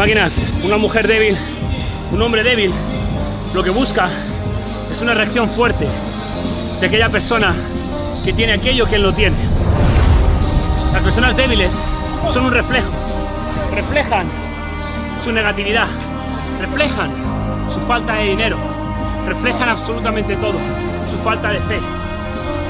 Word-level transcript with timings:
Máquinas, 0.00 0.32
una 0.64 0.78
mujer 0.78 1.06
débil, 1.06 1.36
un 2.10 2.22
hombre 2.22 2.42
débil, 2.42 2.72
lo 3.52 3.62
que 3.62 3.68
busca 3.68 4.08
es 4.90 5.02
una 5.02 5.12
reacción 5.12 5.50
fuerte 5.50 5.86
de 6.80 6.86
aquella 6.86 7.10
persona 7.10 7.54
que 8.24 8.32
tiene 8.32 8.54
aquello 8.54 8.86
que 8.86 8.96
él 8.96 9.02
no 9.02 9.12
tiene. 9.12 9.36
Las 10.94 11.02
personas 11.02 11.36
débiles 11.36 11.70
son 12.32 12.46
un 12.46 12.52
reflejo, 12.52 12.88
reflejan 13.74 14.26
su 15.22 15.32
negatividad, 15.32 15.88
reflejan 16.62 17.10
su 17.70 17.78
falta 17.80 18.14
de 18.14 18.24
dinero, 18.24 18.56
reflejan 19.26 19.68
absolutamente 19.68 20.34
todo, 20.36 20.56
su 21.10 21.18
falta 21.18 21.50
de 21.50 21.58
fe. 21.58 21.78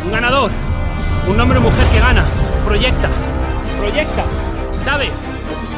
Un 0.05 0.11
ganador, 0.11 0.51
un 1.29 1.39
hombre 1.39 1.59
o 1.59 1.61
mujer 1.61 1.87
que 1.93 2.01
gana, 2.01 2.25
proyecta, 2.65 3.09
proyecta, 3.79 4.25
sabes 4.83 5.17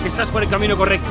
que 0.01 0.09
estás 0.09 0.30
por 0.30 0.43
el 0.43 0.48
camino 0.48 0.79
correcto. 0.79 1.11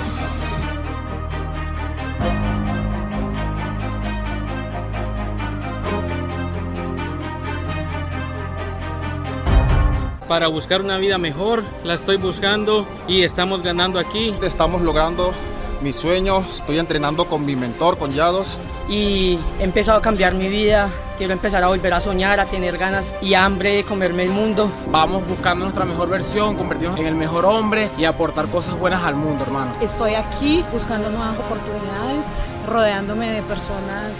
Para 10.31 10.48
buscar 10.48 10.80
una 10.80 10.98
vida 10.98 11.17
mejor, 11.17 11.62
la 11.84 11.94
estoy 11.94 12.16
buscando 12.16 12.88
y 13.05 13.23
estamos 13.23 13.63
ganando 13.63 13.99
aquí. 13.99 14.34
Estamos 14.44 14.81
logrando 14.81 15.34
mis 15.81 15.98
sueños, 15.98 16.45
estoy 16.55 16.80
entrenando 16.80 17.26
con 17.26 17.45
mi 17.45 17.57
mentor, 17.57 17.98
con 17.98 18.13
Yados. 18.13 18.57
Y 18.88 19.38
he 19.59 19.63
empezado 19.66 19.98
a 19.98 20.02
cambiar 20.02 20.34
mi 20.34 20.48
vida, 20.48 20.90
quiero 21.17 21.34
empezar 21.34 21.62
a 21.66 21.67
volver 21.67 21.94
a 21.94 21.99
soñar, 21.99 22.40
a 22.40 22.45
tener 22.45 22.77
ganas 22.77 23.13
y 23.21 23.34
hambre 23.34 23.76
de 23.76 23.84
comerme 23.84 24.23
el 24.23 24.30
mundo. 24.30 24.71
Vamos 24.90 25.27
buscando 25.27 25.66
nuestra 25.66 25.84
mejor 25.84 26.07
versión, 26.07 26.55
convertirnos 26.55 26.98
en 26.98 27.07
el 27.07 27.16
mejor 27.16 27.43
hombre 27.43 27.90
y 27.98 28.05
aportar 28.05 28.48
cosas 28.48 28.79
buenas 28.79 29.04
al 29.04 29.18
mundo, 29.18 29.43
hermano. 29.43 29.73
Estoy 29.82 30.13
aquí 30.13 30.63
buscando 30.71 31.10
nuevas 31.10 31.38
oportunidades, 31.40 32.26
rodeándome 32.70 33.32
de 33.32 33.41
personas 33.41 34.13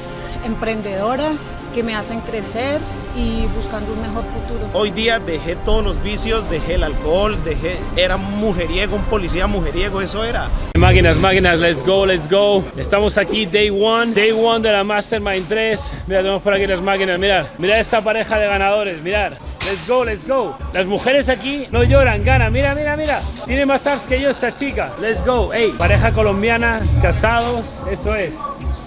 emprendedoras 0.46 1.38
que 1.74 1.84
me 1.84 1.96
hacen 1.96 2.20
crecer 2.22 2.80
y 3.16 3.46
buscando 3.56 3.94
un 3.94 4.02
mejor 4.02 4.24
futuro. 4.24 4.70
Hoy 4.74 4.92
día 4.92 5.20
dejé 5.20 5.56
todos 5.58 5.84
los 5.84 6.04
vicios, 6.04 6.50
dejé 6.50 6.76
el 6.76 6.84
alcohol, 6.84 7.38
dejé, 7.44 7.78
era 7.96 8.18
mujeriego, 8.18 8.96
un 8.96 9.04
policía 9.04 9.48
mujeriego, 9.48 10.02
eso 10.02 10.24
era. 10.24 10.48
Máquinas, 10.78 11.18
máquinas, 11.18 11.60
let's 11.60 11.86
go, 11.86 12.06
let's 12.06 12.30
go. 12.30 12.64
Estamos 12.78 13.18
aquí, 13.18 13.46
day 13.46 13.70
one, 13.70 14.14
day 14.14 14.32
one 14.32 14.62
de 14.62 14.72
la 14.72 14.84
Mastermind 14.84 15.48
3. 15.48 15.92
Mira, 16.08 16.22
tenemos 16.22 16.42
por 16.42 16.54
aquí 16.54 16.68
las 16.68 16.82
máquinas, 16.82 17.20
mirad, 17.20 17.48
mirad 17.58 17.80
esta 17.80 18.02
pareja 18.02 18.38
de 18.38 18.48
ganadores, 18.48 19.02
mirad. 19.02 19.34
Let's 19.64 19.88
go, 19.88 20.04
let's 20.04 20.28
go. 20.28 20.58
Las 20.74 20.88
mujeres 20.88 21.30
aquí 21.30 21.68
no 21.72 21.84
lloran, 21.84 22.24
ganan. 22.24 22.52
Mira, 22.52 22.74
mira, 22.74 22.98
mira. 22.98 23.22
Tiene 23.46 23.66
más 23.68 23.82
stars 23.82 24.04
que 24.06 24.20
yo 24.20 24.32
esta 24.32 24.56
chica. 24.56 24.92
Let's 25.00 25.24
go. 25.24 25.52
Hey, 25.54 25.72
pareja 25.78 26.12
colombiana, 26.12 26.82
casados, 27.02 27.64
eso 27.90 28.16
es. 28.16 28.34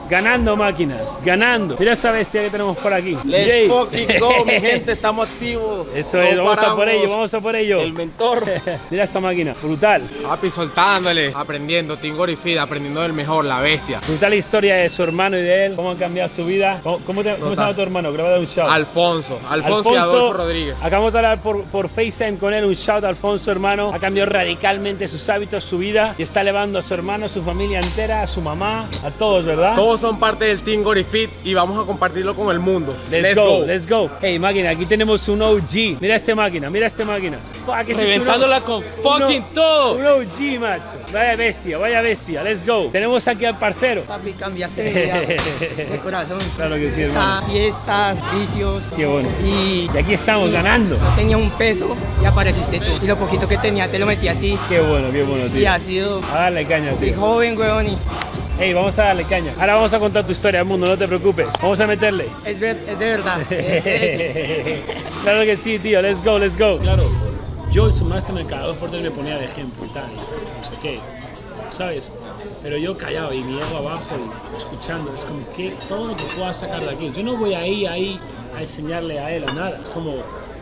Ganando 0.09 0.57
máquinas, 0.57 1.01
ganando. 1.25 1.77
Mira 1.79 1.93
esta 1.93 2.11
bestia 2.11 2.43
que 2.43 2.51
tenemos 2.51 2.77
por 2.77 2.93
aquí. 2.93 3.17
Let's 3.25 3.69
fucking 3.69 4.19
go, 4.21 4.45
mi 4.45 4.53
gente, 4.61 4.93
estamos 4.93 5.29
activos. 5.29 5.87
Eso 5.95 6.21
es, 6.21 6.37
vamos 6.37 6.59
a 6.59 6.77
por 6.77 6.89
ello, 6.89 7.09
vamos 7.09 7.33
a 7.33 7.41
por 7.41 7.57
ello. 7.57 7.81
El 7.81 7.93
mentor. 7.93 8.45
Mira 8.91 9.05
esta 9.05 9.21
máquina, 9.21 9.55
brutal. 9.61 10.03
Papi 10.23 10.51
soltándole, 10.51 11.33
aprendiendo, 11.35 11.97
Tingor 11.97 12.31
y 12.31 12.59
aprendiendo 12.59 13.01
del 13.01 13.13
mejor, 13.13 13.45
la 13.45 13.61
bestia. 13.61 14.01
Brutal 14.07 14.35
historia 14.35 14.77
de 14.77 14.89
su 14.89 15.03
hermano 15.03 15.39
y 15.39 15.43
de 15.43 15.67
él, 15.67 15.77
cómo 15.77 15.91
han 15.91 15.97
cambiado 15.97 16.29
su 16.29 16.45
vida. 16.45 16.81
¿Cómo, 16.83 17.01
cómo, 17.05 17.23
te, 17.23 17.37
cómo 17.37 17.51
se 17.51 17.61
llama 17.61 17.75
tu 17.75 17.83
hermano? 17.83 18.13
Que 18.13 18.19
le 18.19 18.39
un 18.39 18.45
shout. 18.45 18.69
Alfonso, 18.71 19.41
Alfonso, 19.49 19.95
y 19.95 19.97
Adolfo 19.97 20.33
Rodríguez. 20.35 20.77
Acabamos 20.83 21.13
de 21.13 21.19
hablar 21.19 21.43
por, 21.43 21.65
por 21.65 21.89
FaceTime 21.89 22.39
con 22.39 22.53
él, 22.53 22.65
un 22.65 22.75
shout 22.75 23.05
a 23.05 23.09
Alfonso, 23.09 23.51
hermano. 23.51 23.93
Ha 23.95 23.99
cambiado 23.99 24.31
radicalmente 24.31 25.09
sus 25.09 25.29
hábitos, 25.29 25.65
su 25.65 25.79
vida 25.79 26.15
y 26.19 26.23
está 26.23 26.43
elevando 26.43 26.79
a 26.79 26.83
su 26.83 26.95
hermano, 26.95 27.27
a 27.27 27.29
su 27.29 27.43
familia 27.43 27.81
entera, 27.81 28.23
a 28.23 28.27
su 28.27 28.41
mamá, 28.41 28.89
a 29.05 29.11
todos, 29.11 29.45
¿verdad? 29.45 29.77
Todos 29.77 29.94
son 29.99 30.19
parte 30.19 30.45
del 30.47 30.63
Team 30.63 30.85
Fit 31.11 31.31
y 31.45 31.55
vamos 31.55 31.83
a 31.83 31.87
compartirlo 31.87 32.35
con 32.35 32.51
el 32.51 32.61
mundo. 32.61 32.97
Let's, 33.11 33.35
go, 33.35 33.65
let's 33.67 33.89
go. 33.89 34.11
Hey, 34.21 34.39
máquina, 34.39 34.71
aquí 34.71 34.87
tenemos 34.87 35.29
un 35.29 35.43
OG. 35.43 36.01
Mira 36.01 36.17
este 36.17 36.35
máquina, 36.35 36.71
mira 36.71 36.87
este 36.87 37.05
máquina. 37.05 37.39
Reventándola 37.87 38.61
con 38.61 38.83
fucking 39.03 39.45
todo. 39.55 39.95
Un 39.95 40.07
OG, 40.07 40.61
macho. 40.61 40.83
Vaya 41.13 41.37
bestia, 41.37 41.79
vaya 41.79 42.01
bestia. 42.01 42.43
Let's 42.43 42.67
go. 42.67 42.89
Tenemos 42.93 43.27
aquí 43.27 43.45
al 43.45 43.59
parcero. 43.59 44.03
Papi, 44.03 44.33
cambiaste 44.33 44.83
de 44.83 45.87
de 45.91 45.99
corazón. 45.99 46.39
Claro 46.57 46.77
que 46.77 46.91
sí, 46.91 47.03
hermano. 47.03 47.47
Fiestas, 47.47 48.19
vicios. 48.35 48.83
Qué 48.97 49.07
bueno. 49.07 49.29
Y, 49.45 49.89
y 49.93 49.99
aquí 49.99 50.15
estamos 50.15 50.51
ganando. 50.51 50.97
No 50.97 51.15
tenía 51.15 51.37
un 51.37 51.51
peso 51.51 51.97
y 52.23 52.25
apareciste 52.25 52.79
tú. 52.81 52.93
Y 53.03 53.07
lo 53.07 53.17
poquito 53.17 53.49
que 53.49 53.59
tenía 53.59 53.89
te 53.89 53.99
lo 53.99 54.07
metí 54.07 54.29
a 54.29 54.35
ti. 54.35 54.59
Qué 54.69 54.81
bueno, 54.81 55.11
qué 55.13 55.23
bueno, 55.23 55.47
tío. 55.47 55.61
Y 55.61 55.67
ha 55.67 55.79
sido... 55.79 56.21
A 56.33 56.43
darle 56.45 56.65
caña, 56.67 56.91
tío. 56.93 56.99
Soy 56.99 57.13
joven, 57.13 57.59
weón, 57.59 57.87
y 57.87 57.99
Hey, 58.57 58.73
vamos 58.73 58.97
a 59.01 59.05
darle 59.07 59.25
caña. 59.25 59.53
Ahora 59.59 59.75
vamos 59.75 59.93
a 59.93 59.99
contar 59.99 60.25
tu 60.25 60.33
historia 60.33 60.61
al 60.61 60.67
mundo, 60.67 60.87
no 60.87 60.97
te 60.97 61.09
preocupes. 61.09 61.49
Vamos 61.61 61.81
a 61.81 61.87
meterle. 61.87 62.29
Es, 62.45 62.61
de 62.61 62.75
verdad. 62.95 63.41
claro 65.23 65.45
que 65.45 65.57
sí, 65.57 65.79
tío. 65.81 66.01
Let's 66.01 66.23
go, 66.23 66.39
let's 66.39 66.57
go. 66.57 66.79
Claro, 66.79 67.11
yo 67.73 67.89
en 67.89 67.97
su 67.97 68.05
mastermind 68.05 68.49
cada 68.49 68.67
dos 68.67 68.77
por 68.77 68.91
tres 68.91 69.03
me 69.03 69.11
ponía 69.11 69.37
de 69.37 69.47
ejemplo 69.47 69.85
y 69.85 69.89
tal, 69.89 70.05
no 70.05 70.63
sé 70.63 70.71
qué, 70.81 71.01
¿sabes? 71.71 72.13
Pero 72.63 72.77
yo 72.79 72.97
callado 72.97 73.33
y 73.33 73.43
mi 73.43 73.59
ego 73.59 73.77
abajo 73.79 74.15
y 74.17 74.57
escuchando, 74.57 75.13
es 75.13 75.25
como 75.25 75.45
que 75.57 75.75
todo 75.89 76.07
lo 76.07 76.17
que 76.17 76.23
pueda 76.37 76.55
sacar 76.55 76.85
de 76.85 76.91
aquí. 76.91 77.11
Yo 77.13 77.25
no 77.25 77.37
voy 77.37 77.55
ahí, 77.55 77.87
ahí 77.87 78.21
a 78.57 78.61
enseñarle 78.61 79.19
a 79.19 79.33
él 79.33 79.45
a 79.49 79.53
nada. 79.53 79.81
Es 79.83 79.89
como, 79.89 80.19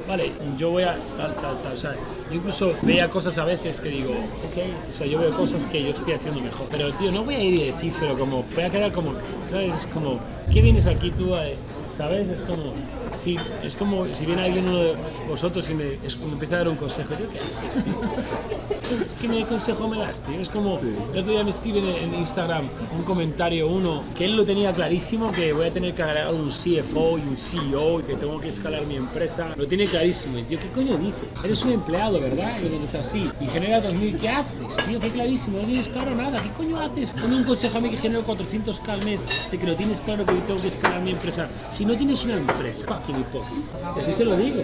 vale, 0.06 0.32
yo 0.56 0.70
voy 0.70 0.82
a 0.84 0.96
tal, 1.16 1.34
tal, 1.36 1.62
tal. 1.62 1.72
O 1.72 1.76
sea, 1.76 1.94
yo 2.30 2.36
incluso 2.36 2.74
veía 2.82 3.08
cosas 3.08 3.36
a 3.38 3.44
veces 3.44 3.80
que 3.80 3.88
digo, 3.88 4.10
ok, 4.10 4.90
o 4.90 4.92
sea, 4.92 5.06
yo 5.06 5.18
veo 5.18 5.30
cosas 5.30 5.64
que 5.66 5.82
yo 5.82 5.90
estoy 5.90 6.14
haciendo 6.14 6.40
mejor. 6.40 6.66
Pero, 6.70 6.92
tío, 6.94 7.10
no 7.12 7.24
voy 7.24 7.34
a 7.34 7.42
ir 7.42 7.54
y 7.54 7.64
decírselo 7.70 8.18
como, 8.18 8.44
voy 8.54 8.64
a 8.64 8.70
quedar 8.70 8.92
como, 8.92 9.14
¿sabes? 9.46 9.74
Es 9.74 9.86
como, 9.86 10.20
¿qué 10.52 10.62
vienes 10.62 10.86
aquí 10.86 11.10
tú 11.10 11.34
a.? 11.34 11.44
¿Sabes? 11.96 12.28
Es 12.28 12.40
como, 12.40 12.72
sí, 13.22 13.36
es 13.62 13.76
como 13.76 14.12
si 14.14 14.26
viene 14.26 14.42
alguien 14.42 14.68
uno 14.68 14.78
de 14.78 14.96
vosotros 15.28 15.68
y 15.70 15.74
me, 15.74 15.94
es, 16.04 16.16
me 16.18 16.32
empieza 16.32 16.56
a 16.56 16.58
dar 16.58 16.68
un 16.68 16.76
consejo. 16.76 17.14
¿Yo 17.18 17.30
qué 17.30 17.38
haces, 17.38 17.84
tío? 17.84 18.00
¿Qué 19.20 19.28
me 19.28 19.46
consejo 19.46 19.88
me 19.88 19.98
das, 19.98 20.20
tío? 20.20 20.40
Es 20.40 20.48
como, 20.48 20.78
sí. 20.80 20.94
el 21.12 21.20
otro 21.20 21.32
día 21.32 21.44
me 21.44 21.50
escriben 21.50 21.86
en 21.86 22.14
Instagram 22.14 22.68
un 22.96 23.04
comentario 23.04 23.68
uno 23.68 24.02
que 24.16 24.24
él 24.24 24.36
lo 24.36 24.44
tenía 24.44 24.72
clarísimo 24.72 25.32
que 25.32 25.52
voy 25.52 25.66
a 25.66 25.72
tener 25.72 25.94
que 25.94 26.02
agregar 26.02 26.34
un 26.34 26.50
CFO 26.50 27.18
y 27.18 27.22
un 27.22 27.36
CEO 27.36 28.00
y 28.00 28.02
que 28.02 28.14
tengo 28.14 28.40
que 28.40 28.48
escalar 28.48 28.84
mi 28.86 28.96
empresa. 28.96 29.54
Lo 29.56 29.66
tiene 29.66 29.86
clarísimo. 29.86 30.38
Y 30.38 30.42
yo, 30.42 30.58
¿qué 30.58 30.68
coño 30.74 30.96
dices? 30.96 31.44
Eres 31.44 31.62
un 31.62 31.72
empleado, 31.72 32.20
¿verdad? 32.20 32.58
Y 32.60 32.68
dices 32.68 32.94
así. 32.94 33.30
Y 33.40 33.46
genera 33.46 33.80
2000, 33.80 34.18
¿qué 34.18 34.28
haces? 34.28 34.86
Tío, 34.86 35.00
qué 35.00 35.10
clarísimo. 35.10 35.58
No 35.58 35.64
tienes 35.64 35.88
claro 35.88 36.14
nada. 36.14 36.42
¿Qué 36.42 36.50
coño 36.50 36.80
haces? 36.80 37.10
Pone 37.12 37.36
un 37.36 37.44
consejo 37.44 37.78
a 37.78 37.80
mí 37.80 37.90
que 37.90 37.98
genero 37.98 38.24
400 38.24 38.80
k 38.80 38.92
al 38.92 39.04
mes 39.04 39.20
de 39.50 39.58
que 39.58 39.66
lo 39.66 39.74
tienes 39.74 40.00
claro 40.00 40.24
que 40.26 40.34
yo 40.34 40.40
tengo 40.40 40.60
que 40.60 40.68
escalar 40.68 41.00
mi 41.00 41.12
empresa. 41.12 41.48
Si 41.70 41.84
no 41.84 41.96
tienes 41.96 42.24
una 42.24 42.34
empresa, 42.34 43.02
hipócrita. 43.20 43.94
Así 43.98 44.12
se 44.12 44.24
lo 44.24 44.36
digo. 44.36 44.62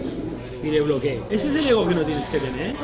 Y 0.63 0.71
le 0.71 0.81
bloqueo. 0.81 1.25
Ese 1.31 1.49
es 1.49 1.55
el 1.55 1.69
ego 1.69 1.87
que 1.87 1.95
no 1.95 2.03
tienes 2.03 2.27
que 2.29 2.39
tener. 2.39 2.75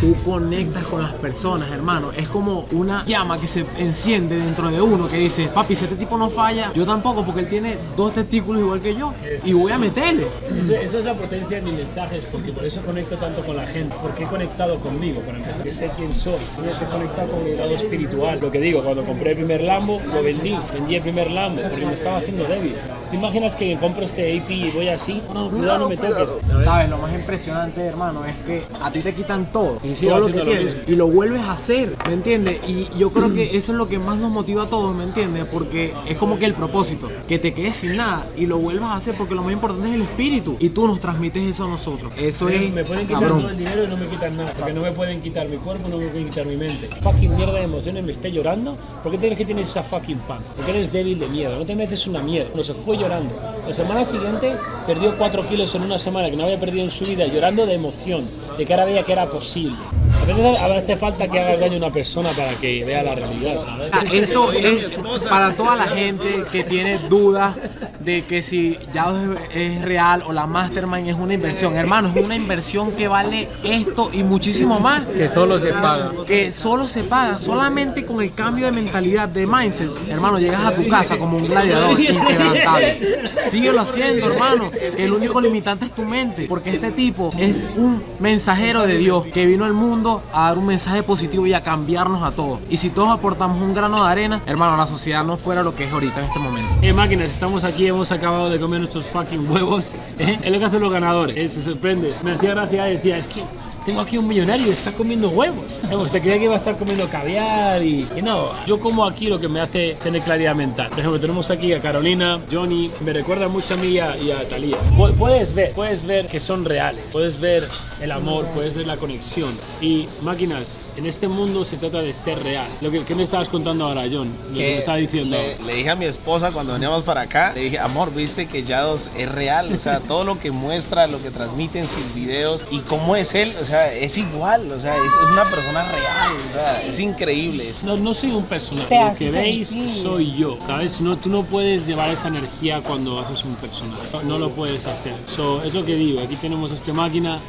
Tú 0.00 0.14
conectas 0.24 0.84
con 0.86 1.02
las 1.02 1.12
personas, 1.14 1.70
hermano. 1.70 2.10
Es 2.16 2.28
como 2.28 2.66
una 2.72 3.04
llama 3.04 3.38
que 3.38 3.46
se 3.46 3.66
enciende 3.76 4.36
dentro 4.36 4.70
de 4.70 4.80
uno 4.80 5.06
que 5.06 5.18
dice, 5.18 5.48
papi, 5.48 5.76
si 5.76 5.84
este 5.84 5.96
tipo 5.96 6.16
no 6.16 6.30
falla, 6.30 6.72
yo 6.72 6.86
tampoco, 6.86 7.24
porque 7.24 7.40
él 7.40 7.48
tiene 7.48 7.76
dos 7.96 8.14
testículos 8.14 8.62
igual 8.62 8.80
que 8.80 8.94
yo. 8.94 9.12
Y 9.44 9.52
voy 9.52 9.72
a 9.72 9.78
meterle. 9.78 10.26
Eso, 10.58 10.74
eso, 10.74 10.98
es 10.98 11.04
la 11.04 11.14
potencia 11.14 11.56
de 11.58 11.62
mis 11.62 11.74
mensajes, 11.74 12.24
porque 12.26 12.52
por 12.52 12.64
eso 12.64 12.80
conecto 12.80 13.18
tanto 13.18 13.42
con 13.42 13.56
la 13.56 13.66
gente. 13.66 13.94
Porque 14.00 14.24
he 14.24 14.26
conectado 14.26 14.78
conmigo, 14.80 15.20
para 15.20 15.38
empezar. 15.38 15.62
Que 15.62 15.72
sé 15.72 15.90
quién 15.96 16.14
soy. 16.14 16.38
Yo 16.56 16.70
he 16.70 16.90
conectado 16.90 17.30
con 17.30 17.44
mi 17.44 17.56
lado 17.56 17.70
espiritual. 17.76 18.40
Lo 18.40 18.50
que 18.50 18.60
digo, 18.60 18.82
cuando 18.82 19.04
compré 19.04 19.32
el 19.32 19.36
primer 19.36 19.60
Lambo, 19.62 20.00
lo 20.00 20.22
vendí. 20.22 20.56
Vendí 20.72 20.94
el 20.96 21.02
primer 21.02 21.30
Lambo, 21.30 21.60
porque 21.62 21.84
me 21.84 21.92
estaba 21.92 22.18
haciendo 22.18 22.44
débil. 22.44 22.74
¿Te 23.14 23.20
imaginas 23.20 23.54
que 23.54 23.78
compro 23.78 24.04
este 24.04 24.36
AP 24.36 24.50
y 24.50 24.70
voy 24.72 24.88
así? 24.88 25.22
No, 25.32 25.48
cuidado, 25.48 25.78
no 25.78 25.88
me 25.88 25.96
toques. 25.96 26.34
¿Sabes? 26.64 26.90
Lo 26.90 26.98
más 26.98 27.14
impresionante, 27.14 27.80
hermano, 27.80 28.24
es 28.24 28.34
que 28.44 28.64
a 28.82 28.90
ti 28.90 28.98
te 28.98 29.14
quitan 29.14 29.52
todo. 29.52 29.78
Y 29.84 29.94
todo 30.04 30.18
lo 30.18 30.26
que 30.26 30.40
tienes. 30.40 30.76
y 30.88 30.96
lo 30.96 31.06
vuelves 31.06 31.42
a 31.42 31.52
hacer, 31.52 31.96
¿me 32.08 32.14
entiendes? 32.14 32.68
Y 32.68 32.88
yo 32.98 33.12
creo 33.12 33.32
que 33.32 33.56
eso 33.56 33.70
es 33.70 33.78
lo 33.78 33.88
que 33.88 34.00
más 34.00 34.18
nos 34.18 34.32
motiva 34.32 34.64
a 34.64 34.68
todos, 34.68 34.96
¿me 34.96 35.04
entiendes? 35.04 35.44
Porque 35.44 35.94
es 36.08 36.18
como 36.18 36.40
que 36.40 36.46
el 36.46 36.54
propósito, 36.54 37.08
que 37.28 37.38
te 37.38 37.54
quedes 37.54 37.76
sin 37.76 37.96
nada 37.96 38.26
y 38.36 38.46
lo 38.46 38.58
vuelvas 38.58 38.90
a 38.90 38.96
hacer 38.96 39.14
porque 39.16 39.36
lo 39.36 39.44
más 39.44 39.52
importante 39.52 39.90
es 39.90 39.94
el 39.94 40.02
espíritu. 40.02 40.56
Y 40.58 40.70
tú 40.70 40.88
nos 40.88 40.98
transmites 40.98 41.40
eso 41.44 41.66
a 41.66 41.68
nosotros. 41.68 42.10
Eso 42.16 42.48
es. 42.48 42.72
Me 42.72 42.82
pueden 42.82 43.06
quitar 43.06 43.22
cabrón. 43.22 43.42
todo 43.42 43.50
el 43.50 43.58
dinero 43.58 43.84
y 43.84 43.86
no 43.86 43.96
me 43.96 44.06
quitan 44.06 44.36
nada. 44.36 44.52
Porque 44.58 44.72
no 44.72 44.80
me 44.80 44.90
pueden 44.90 45.20
quitar 45.20 45.48
mi 45.48 45.58
cuerpo, 45.58 45.88
no 45.88 45.98
me 45.98 46.08
pueden 46.08 46.30
quitar 46.30 46.46
mi 46.46 46.56
mente. 46.56 46.88
Fucking 47.00 47.36
mierda 47.36 47.52
de 47.52 47.62
emociones, 47.62 48.02
me 48.02 48.10
esté 48.10 48.32
llorando. 48.32 48.76
¿Por 49.04 49.12
qué 49.12 49.18
tienes 49.18 49.38
que 49.38 49.44
tienes 49.44 49.68
esa 49.68 49.84
fucking 49.84 50.18
pan? 50.18 50.40
Porque 50.56 50.72
eres 50.72 50.92
débil 50.92 51.20
de 51.20 51.28
mierda. 51.28 51.56
No 51.56 51.64
te 51.64 51.76
metes 51.76 52.08
una 52.08 52.20
mierda. 52.20 52.50
No 52.56 52.64
se 52.64 52.74
fue 52.74 53.03
La 53.08 53.74
semana 53.74 54.04
siguiente 54.04 54.56
perdió 54.86 55.16
4 55.18 55.46
kilos 55.46 55.74
en 55.74 55.82
una 55.82 55.98
semana 55.98 56.30
que 56.30 56.36
no 56.36 56.44
había 56.44 56.58
perdido 56.58 56.84
en 56.84 56.90
su 56.90 57.04
vida, 57.04 57.26
llorando 57.26 57.66
de 57.66 57.74
emoción, 57.74 58.28
de 58.56 58.64
que 58.64 58.72
ahora 58.72 58.86
veía 58.86 59.02
que 59.02 59.12
era 59.12 59.28
posible. 59.28 59.76
A 60.24 60.26
veces 60.26 60.58
a 60.58 60.68
veces 60.68 60.84
hace 60.84 60.96
falta 60.96 61.28
que 61.28 61.38
hagas 61.38 61.60
daño 61.60 61.74
a 61.74 61.76
una 61.76 61.90
persona 61.90 62.30
para 62.30 62.54
que 62.54 62.82
vea 62.82 63.02
la 63.02 63.14
realidad, 63.14 63.58
¿sabes? 63.58 63.90
Ah, 63.92 64.04
Esto 64.10 64.52
es 64.52 64.94
para 65.28 65.52
toda 65.52 65.76
la 65.76 65.84
gente 65.84 66.44
que 66.50 66.64
tiene 66.64 66.98
dudas 67.10 67.54
de 68.00 68.24
que 68.24 68.40
si 68.40 68.78
ya 68.92 69.12
es 69.52 69.82
real 69.82 70.22
o 70.26 70.32
la 70.32 70.46
Mastermind 70.46 71.08
es 71.08 71.14
una 71.14 71.34
inversión. 71.34 71.76
Hermano, 71.76 72.10
es 72.14 72.24
una 72.24 72.36
inversión 72.36 72.92
que 72.92 73.06
vale 73.06 73.48
esto 73.62 74.08
y 74.14 74.22
muchísimo 74.22 74.80
más. 74.80 75.02
Que 75.02 75.28
solo 75.28 75.60
se 75.60 75.72
paga. 75.72 76.12
Que 76.26 76.52
solo 76.52 76.88
se 76.88 77.04
paga 77.04 77.38
solamente 77.38 78.06
con 78.06 78.22
el 78.22 78.32
cambio 78.32 78.64
de 78.66 78.72
mentalidad, 78.72 79.28
de 79.28 79.46
mindset. 79.46 79.90
Hermano, 80.08 80.38
llegas 80.38 80.64
a 80.64 80.74
tu 80.74 80.88
casa 80.88 81.18
como 81.18 81.36
un 81.36 81.48
gladiador 81.48 82.00
inquebrantable. 82.00 83.24
Síguelo 83.50 83.82
haciendo, 83.82 84.32
hermano. 84.32 84.70
El 84.96 85.12
único 85.12 85.38
limitante 85.38 85.84
es 85.84 85.94
tu 85.94 86.02
mente. 86.02 86.46
Porque 86.48 86.70
este 86.70 86.92
tipo 86.92 87.30
es 87.38 87.66
un 87.76 88.02
mensajero 88.20 88.86
de 88.86 88.96
Dios 88.96 89.24
que 89.32 89.44
vino 89.44 89.66
al 89.66 89.74
mundo 89.74 90.13
a 90.32 90.48
dar 90.48 90.58
un 90.58 90.66
mensaje 90.66 91.02
positivo 91.02 91.46
y 91.46 91.52
a 91.52 91.62
cambiarnos 91.62 92.22
a 92.22 92.32
todos. 92.32 92.60
Y 92.70 92.76
si 92.76 92.90
todos 92.90 93.10
aportamos 93.10 93.62
un 93.62 93.74
grano 93.74 94.04
de 94.04 94.10
arena, 94.10 94.42
hermano, 94.46 94.76
la 94.76 94.86
sociedad 94.86 95.24
no 95.24 95.36
fuera 95.36 95.62
lo 95.62 95.74
que 95.74 95.84
es 95.84 95.92
ahorita 95.92 96.20
en 96.20 96.26
este 96.26 96.38
momento. 96.38 96.68
Eh, 96.82 96.92
máquinas, 96.92 97.30
estamos 97.30 97.64
aquí, 97.64 97.86
hemos 97.86 98.10
acabado 98.12 98.50
de 98.50 98.58
comer 98.58 98.80
nuestros 98.80 99.06
fucking 99.06 99.50
huevos. 99.50 99.90
¿eh? 100.18 100.38
Es 100.42 100.52
lo 100.52 100.58
que 100.58 100.64
hacen 100.64 100.80
los 100.80 100.92
ganadores. 100.92 101.36
Eh, 101.36 101.48
se 101.48 101.62
sorprende. 101.62 102.14
Me 102.22 102.32
hacía 102.32 102.50
gracia 102.50 102.90
y 102.90 102.96
decía, 102.96 103.18
es 103.18 103.26
que 103.26 103.42
tengo 103.84 104.00
aquí 104.00 104.16
un 104.18 104.26
millonario 104.26 104.66
y 104.66 104.70
está 104.70 104.92
comiendo 104.92 105.28
huevos. 105.30 105.80
Sea, 106.10 106.20
creía 106.20 106.38
que 106.38 106.44
iba 106.44 106.54
a 106.54 106.58
estar 106.58 106.76
comiendo 106.78 107.08
caviar 107.08 107.82
y, 107.82 108.06
y 108.16 108.22
no. 108.22 108.50
Yo 108.66 108.78
como 108.80 109.04
aquí 109.06 109.26
lo 109.28 109.38
que 109.40 109.48
me 109.48 109.60
hace 109.60 109.96
tener 110.02 110.22
claridad 110.22 110.54
mental. 110.54 110.88
Por 110.90 110.98
ejemplo, 111.00 111.20
tenemos 111.20 111.50
aquí 111.50 111.72
a 111.72 111.80
Carolina, 111.80 112.40
Johnny, 112.50 112.90
me 113.04 113.12
recuerda 113.12 113.48
mucho 113.48 113.74
a 113.74 113.76
mí 113.78 113.88
y 113.88 113.98
a, 113.98 114.16
y 114.16 114.30
a 114.30 114.48
Talía. 114.48 114.78
Pu- 114.96 115.14
Puedes 115.14 115.54
ver, 115.54 115.72
puedes 115.72 116.04
ver 116.06 116.26
que 116.26 116.40
son 116.40 116.64
reales. 116.64 117.02
Puedes 117.12 117.38
ver 117.40 117.68
el 118.00 118.10
amor, 118.12 118.46
puedes 118.54 118.74
ver 118.74 118.86
la 118.86 118.96
conexión. 118.96 119.50
Y 119.80 120.06
máquinas, 120.22 120.68
en 120.96 121.06
este 121.06 121.28
mundo 121.28 121.64
se 121.64 121.76
trata 121.76 122.00
de 122.02 122.12
ser 122.12 122.42
real. 122.42 122.68
Lo 122.80 122.90
que, 122.90 123.04
¿Qué 123.04 123.14
me 123.14 123.22
estabas 123.24 123.48
contando 123.48 123.84
ahora, 123.86 124.02
John? 124.10 124.28
Lo 124.50 124.58
que 124.58 124.60
me 124.72 124.78
estaba 124.78 124.96
diciendo. 124.98 125.36
Le, 125.36 125.58
le 125.64 125.74
dije 125.76 125.90
a 125.90 125.96
mi 125.96 126.04
esposa 126.04 126.52
cuando 126.52 126.72
veníamos 126.74 127.02
para 127.02 127.22
acá, 127.22 127.52
le 127.54 127.62
dije, 127.62 127.78
amor, 127.78 128.12
viste 128.14 128.46
que 128.46 128.62
Yados 128.64 129.10
es 129.16 129.30
real, 129.30 129.72
o 129.74 129.78
sea, 129.78 130.00
todo 130.00 130.24
lo 130.24 130.38
que 130.38 130.50
muestra, 130.50 131.06
lo 131.06 131.20
que 131.22 131.30
transmite 131.30 131.78
en 131.80 131.86
sus 131.88 132.14
videos 132.14 132.64
y 132.70 132.78
cómo 132.80 133.16
es 133.16 133.34
él, 133.34 133.54
o 133.60 133.64
sea, 133.64 133.92
es 133.92 134.16
igual, 134.18 134.70
o 134.72 134.80
sea, 134.80 134.96
es, 134.96 135.04
es 135.04 135.32
una 135.32 135.44
persona 135.44 135.84
real, 135.90 136.32
o 136.50 136.52
sea, 136.54 136.82
es 136.86 136.98
increíble. 137.00 137.70
es- 137.70 137.82
No, 137.82 137.96
no 137.96 138.14
soy 138.14 138.30
un 138.30 138.44
personaje, 138.44 138.94
lo 139.10 139.14
que 139.16 139.30
veis 139.30 139.74
soy 140.00 140.34
yo, 140.36 140.58
¿sabes? 140.64 141.00
No, 141.00 141.16
tú 141.16 141.28
no 141.28 141.42
puedes 141.44 141.86
llevar 141.86 142.10
esa 142.10 142.28
energía 142.28 142.80
cuando 142.82 143.18
haces 143.20 143.44
un 143.44 143.54
personaje, 143.56 144.02
no, 144.12 144.22
no 144.22 144.38
lo 144.38 144.50
puedes 144.50 144.86
hacer. 144.86 145.14
So, 145.26 145.62
es 145.62 145.74
lo 145.74 145.84
que 145.84 145.94
digo, 145.96 146.20
aquí 146.20 146.36
tenemos 146.36 146.72
esta 146.72 146.92
máquina, 146.92 147.40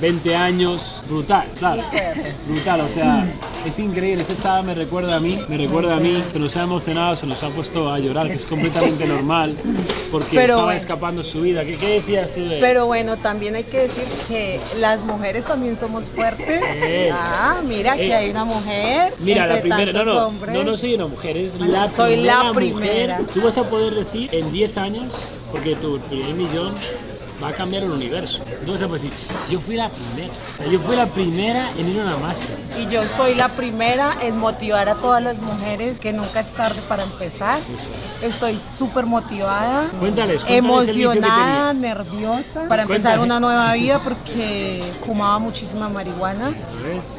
20 0.00 0.34
años, 0.36 1.02
brutal, 1.08 1.46
claro, 1.58 1.82
brutal, 2.46 2.80
o 2.82 2.88
sea, 2.92 3.26
es 3.66 3.78
increíble, 3.78 4.22
esta 4.22 4.36
chava 4.36 4.62
me 4.62 4.74
recuerda 4.74 5.16
a 5.16 5.20
mí, 5.20 5.38
me 5.48 5.56
recuerda 5.56 5.96
a 5.96 6.00
mí, 6.00 6.22
se 6.32 6.38
nos 6.38 6.56
ha 6.56 6.62
emocionado, 6.62 7.16
se 7.16 7.26
nos 7.26 7.42
ha 7.42 7.48
puesto 7.50 7.90
a 7.92 7.98
llorar, 7.98 8.26
que 8.28 8.34
es 8.34 8.44
completamente 8.46 9.06
normal, 9.06 9.56
porque 10.10 10.28
Pero 10.32 10.42
estaba 10.42 10.62
bueno. 10.64 10.76
escapando 10.78 11.24
su 11.24 11.40
vida. 11.42 11.64
¿Qué, 11.64 11.76
qué 11.76 11.88
decías 11.94 12.34
tú 12.34 12.44
de 12.48 12.58
Pero 12.60 12.86
bueno, 12.86 13.16
también 13.16 13.54
hay 13.54 13.64
que 13.64 13.80
decir 13.80 14.04
que 14.28 14.60
las 14.80 15.04
mujeres 15.04 15.44
también 15.44 15.76
somos 15.76 16.10
fuertes. 16.10 16.46
Eh. 16.48 17.10
Ah, 17.12 17.60
mira, 17.66 17.96
que 17.96 18.08
Eh. 18.08 18.14
hay 18.14 18.30
una 18.30 18.44
mujer. 18.44 19.12
Mira, 19.20 19.46
la 19.46 19.60
primera, 19.60 19.92
no, 19.92 20.04
no, 20.04 20.26
hombres. 20.26 20.54
no, 20.54 20.64
no 20.64 20.76
soy 20.76 20.94
una 20.94 21.06
mujer, 21.06 21.36
es 21.36 21.56
Bueno, 21.58 21.72
la 21.72 21.88
soy 21.88 22.14
primera 22.14 22.42
la 22.44 22.52
primera. 22.52 23.18
mujer. 23.18 23.32
Tú 23.34 23.42
vas 23.42 23.56
a 23.58 23.68
poder 23.68 23.94
decir 23.94 24.28
en 24.32 24.52
10 24.52 24.76
años, 24.76 25.12
porque 25.50 25.76
tu 25.76 25.98
primer 26.00 26.34
millón 26.34 26.74
va 27.42 27.48
a 27.48 27.52
cambiar 27.52 27.82
el 27.82 27.90
universo. 27.90 28.40
Poder 28.64 28.88
decir, 28.88 29.12
yo 29.50 29.60
fui 29.60 29.76
la 29.76 29.88
primera. 29.90 30.32
Yo 30.70 30.78
fui 30.80 30.96
la 30.96 31.06
primera 31.06 31.70
en 31.76 31.88
ir 31.90 32.00
a 32.00 32.04
una 32.04 32.16
máster. 32.18 32.56
Y 32.80 32.86
yo 32.92 33.02
soy 33.16 33.34
la 33.34 33.48
primera 33.48 34.16
en 34.22 34.38
motivar 34.38 34.88
a 34.88 34.94
todas 34.96 35.22
las 35.22 35.38
mujeres 35.40 35.98
que 35.98 36.12
nunca 36.12 36.40
es 36.40 36.52
tarde 36.52 36.80
para 36.88 37.02
empezar. 37.04 37.58
Estoy 38.22 38.58
súper 38.58 39.06
motivada, 39.06 39.88
Cuéntales, 39.98 40.44
cuéntales 40.44 40.96
emocionada, 40.96 41.72
nerviosa 41.74 42.68
para 42.68 42.82
empezar 42.82 43.18
Cuéntale. 43.18 43.22
una 43.22 43.40
nueva 43.40 43.72
vida 43.74 44.00
porque 44.02 44.82
fumaba 45.04 45.38
muchísima 45.38 45.88
marihuana, 45.88 46.52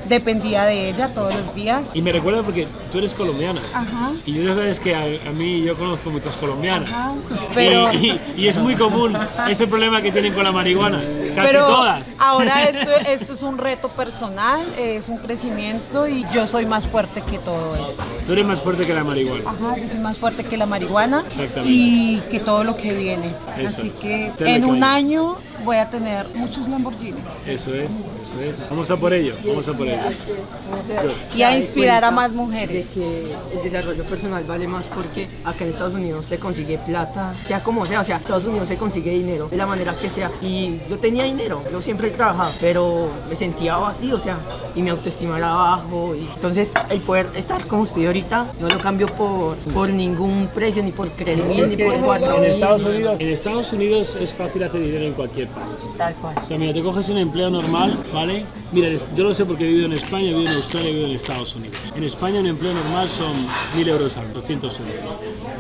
dependía 0.08 0.64
de 0.66 0.90
ella 0.90 1.10
todos 1.14 1.34
los 1.36 1.54
días. 1.56 1.81
Y 1.94 2.02
me 2.02 2.12
recuerda 2.12 2.42
porque 2.44 2.68
tú 2.92 2.98
eres 3.00 3.14
colombiana. 3.14 3.60
Ajá. 3.74 4.12
Y 4.25 4.42
ya 4.42 4.54
sabes 4.54 4.80
que 4.80 4.96
a, 4.96 5.30
a 5.30 5.31
mí 5.31 5.64
yo 5.64 5.75
conozco 5.75 6.10
muchas 6.10 6.36
colombianas. 6.38 6.90
Ajá. 6.90 7.14
Pero, 7.54 7.92
Y, 7.94 8.12
y- 8.12 8.22
y 8.44 8.48
es 8.48 8.58
muy 8.58 8.75
común 8.75 9.18
ese 9.50 9.68
problema 9.68 10.02
que 10.02 10.12
tienen 10.13 10.33
con 10.33 10.44
la 10.44 10.51
marihuana. 10.51 11.00
Casi 11.36 11.48
pero 11.48 11.65
todas. 11.68 12.13
ahora 12.19 12.63
esto, 12.69 12.92
esto 13.10 13.33
es 13.33 13.42
un 13.44 13.57
reto 13.57 13.89
personal, 13.89 14.65
es 14.77 15.10
un 15.10 15.18
crecimiento 15.18 16.07
y 16.07 16.25
yo 16.33 16.48
soy 16.48 16.65
más 16.65 16.88
fuerte 16.88 17.21
que 17.30 17.39
todo 17.39 17.75
esto. 17.75 18.04
Tú 18.25 18.31
eres 18.33 18.45
más 18.45 18.62
fuerte 18.62 18.86
que 18.86 18.94
la 18.94 19.04
marihuana. 19.04 19.44
Ajá, 19.50 19.77
yo 19.77 19.88
soy 19.89 20.00
más 20.00 20.18
fuerte 20.19 20.44
que 20.44 20.56
la 20.57 20.65
marihuana 20.65 21.24
Exactamente. 21.27 21.69
y 21.71 22.21
que 22.31 22.39
todo 22.39 22.63
lo 22.63 22.77
que 22.77 22.94
viene. 22.94 23.33
Eso 23.57 23.68
Así 23.81 23.88
es. 23.94 24.00
que 24.00 24.31
Tenle 24.38 24.56
en 24.56 24.65
un 24.65 24.83
año 24.83 25.38
voy 25.65 25.77
a 25.77 25.89
tener 25.89 26.27
muchos 26.36 26.68
Lamborghinis 26.68 27.24
Eso 27.48 27.74
es, 27.74 27.92
eso 28.21 28.42
es. 28.44 28.69
Vamos 28.69 28.92
a 28.92 28.98
por 28.98 29.13
ello, 29.13 29.36
vamos 29.45 29.68
a 29.68 29.74
por 29.74 29.88
ello. 29.88 30.01
y 31.36 31.42
a 31.42 31.57
inspirar 31.57 32.04
a 32.04 32.12
más 32.12 32.31
mujeres. 32.31 32.94
de 32.95 33.01
que 33.01 33.36
el 33.57 33.63
desarrollo 33.63 34.04
personal 34.04 34.44
vale 34.44 34.68
más 34.68 34.86
porque 34.88 35.27
acá 35.44 35.63
en 35.63 35.71
Estados 35.71 35.94
Unidos 35.94 36.25
se 36.27 36.38
consigue 36.38 36.77
plata, 36.77 37.33
sea 37.48 37.63
como 37.63 37.86
sea, 37.86 38.01
o 38.01 38.04
sea, 38.04 38.18
Estados 38.18 38.44
Unidos 38.45 38.68
se 38.68 38.77
consigue 38.77 39.12
dinero 39.12 39.48
de 39.50 39.57
la 39.57 39.65
manera 39.65 39.93
que 39.95 40.10
sea. 40.10 40.31
Y 40.42 40.80
yo 40.90 40.98
tenía 41.00 41.24
dinero, 41.24 41.62
yo 41.72 41.81
siempre 41.81 42.07
he 42.07 42.12
trabajado, 42.12 42.51
pero 42.60 43.10
me 43.30 43.36
sentía 43.36 43.78
vacío, 43.78 44.16
o 44.16 44.19
sea, 44.19 44.40
y 44.75 44.81
mi 44.81 44.90
autoestima 44.90 45.38
era 45.38 45.54
bajo. 45.54 46.16
Y 46.16 46.30
entonces, 46.34 46.72
el 46.90 47.01
poder 47.01 47.30
estar 47.36 47.66
como 47.68 47.84
estoy 47.84 48.06
ahorita, 48.06 48.54
no 48.60 48.69
lo 48.69 48.80
cambio 48.80 49.07
por, 49.07 49.57
por 49.57 49.90
ningún 49.90 50.50
precio, 50.54 50.84
ni 50.84 50.92
por 50.92 51.10
3 51.10 51.44
mil, 51.45 51.69
ni 51.69 51.78
por 51.78 52.00
4 52.00 52.38
en. 52.38 52.51
Estados 52.51 52.84
Unidos, 52.84 53.19
en 53.19 53.30
Estados 53.30 53.74
Unidos 53.74 54.16
es 54.16 54.34
fácil 54.34 54.63
hacer 54.63 54.81
dinero 54.81 55.06
en 55.06 55.13
cualquier 55.13 55.48
país. 55.50 55.90
Tal 55.98 56.13
cual. 56.16 56.36
O 56.38 56.44
sea, 56.44 56.57
mira, 56.57 56.74
te 56.74 56.81
coges 56.81 57.10
un 57.10 57.18
empleo 57.18 57.50
normal, 57.50 58.04
¿vale? 58.13 58.46
Mira, 58.72 58.89
yo 59.16 59.24
lo 59.24 59.34
sé 59.34 59.46
porque 59.46 59.63
he 59.63 59.68
vivido 59.68 59.86
en 59.86 59.94
España, 59.94 60.25
he 60.25 60.34
vivido 60.34 60.51
en 60.51 60.57
Australia, 60.57 60.89
he 60.89 60.94
vivido 60.94 61.10
en 61.10 61.16
Estados 61.16 61.56
Unidos. 61.56 61.78
En 61.96 62.04
España 62.04 62.39
un 62.39 62.48
empleo 62.48 62.74
normal 62.74 63.07
son 63.10 63.34
1.000 63.75 63.88
euros 63.88 64.18
al 64.18 64.34
200 64.34 64.80
euros. 64.80 64.94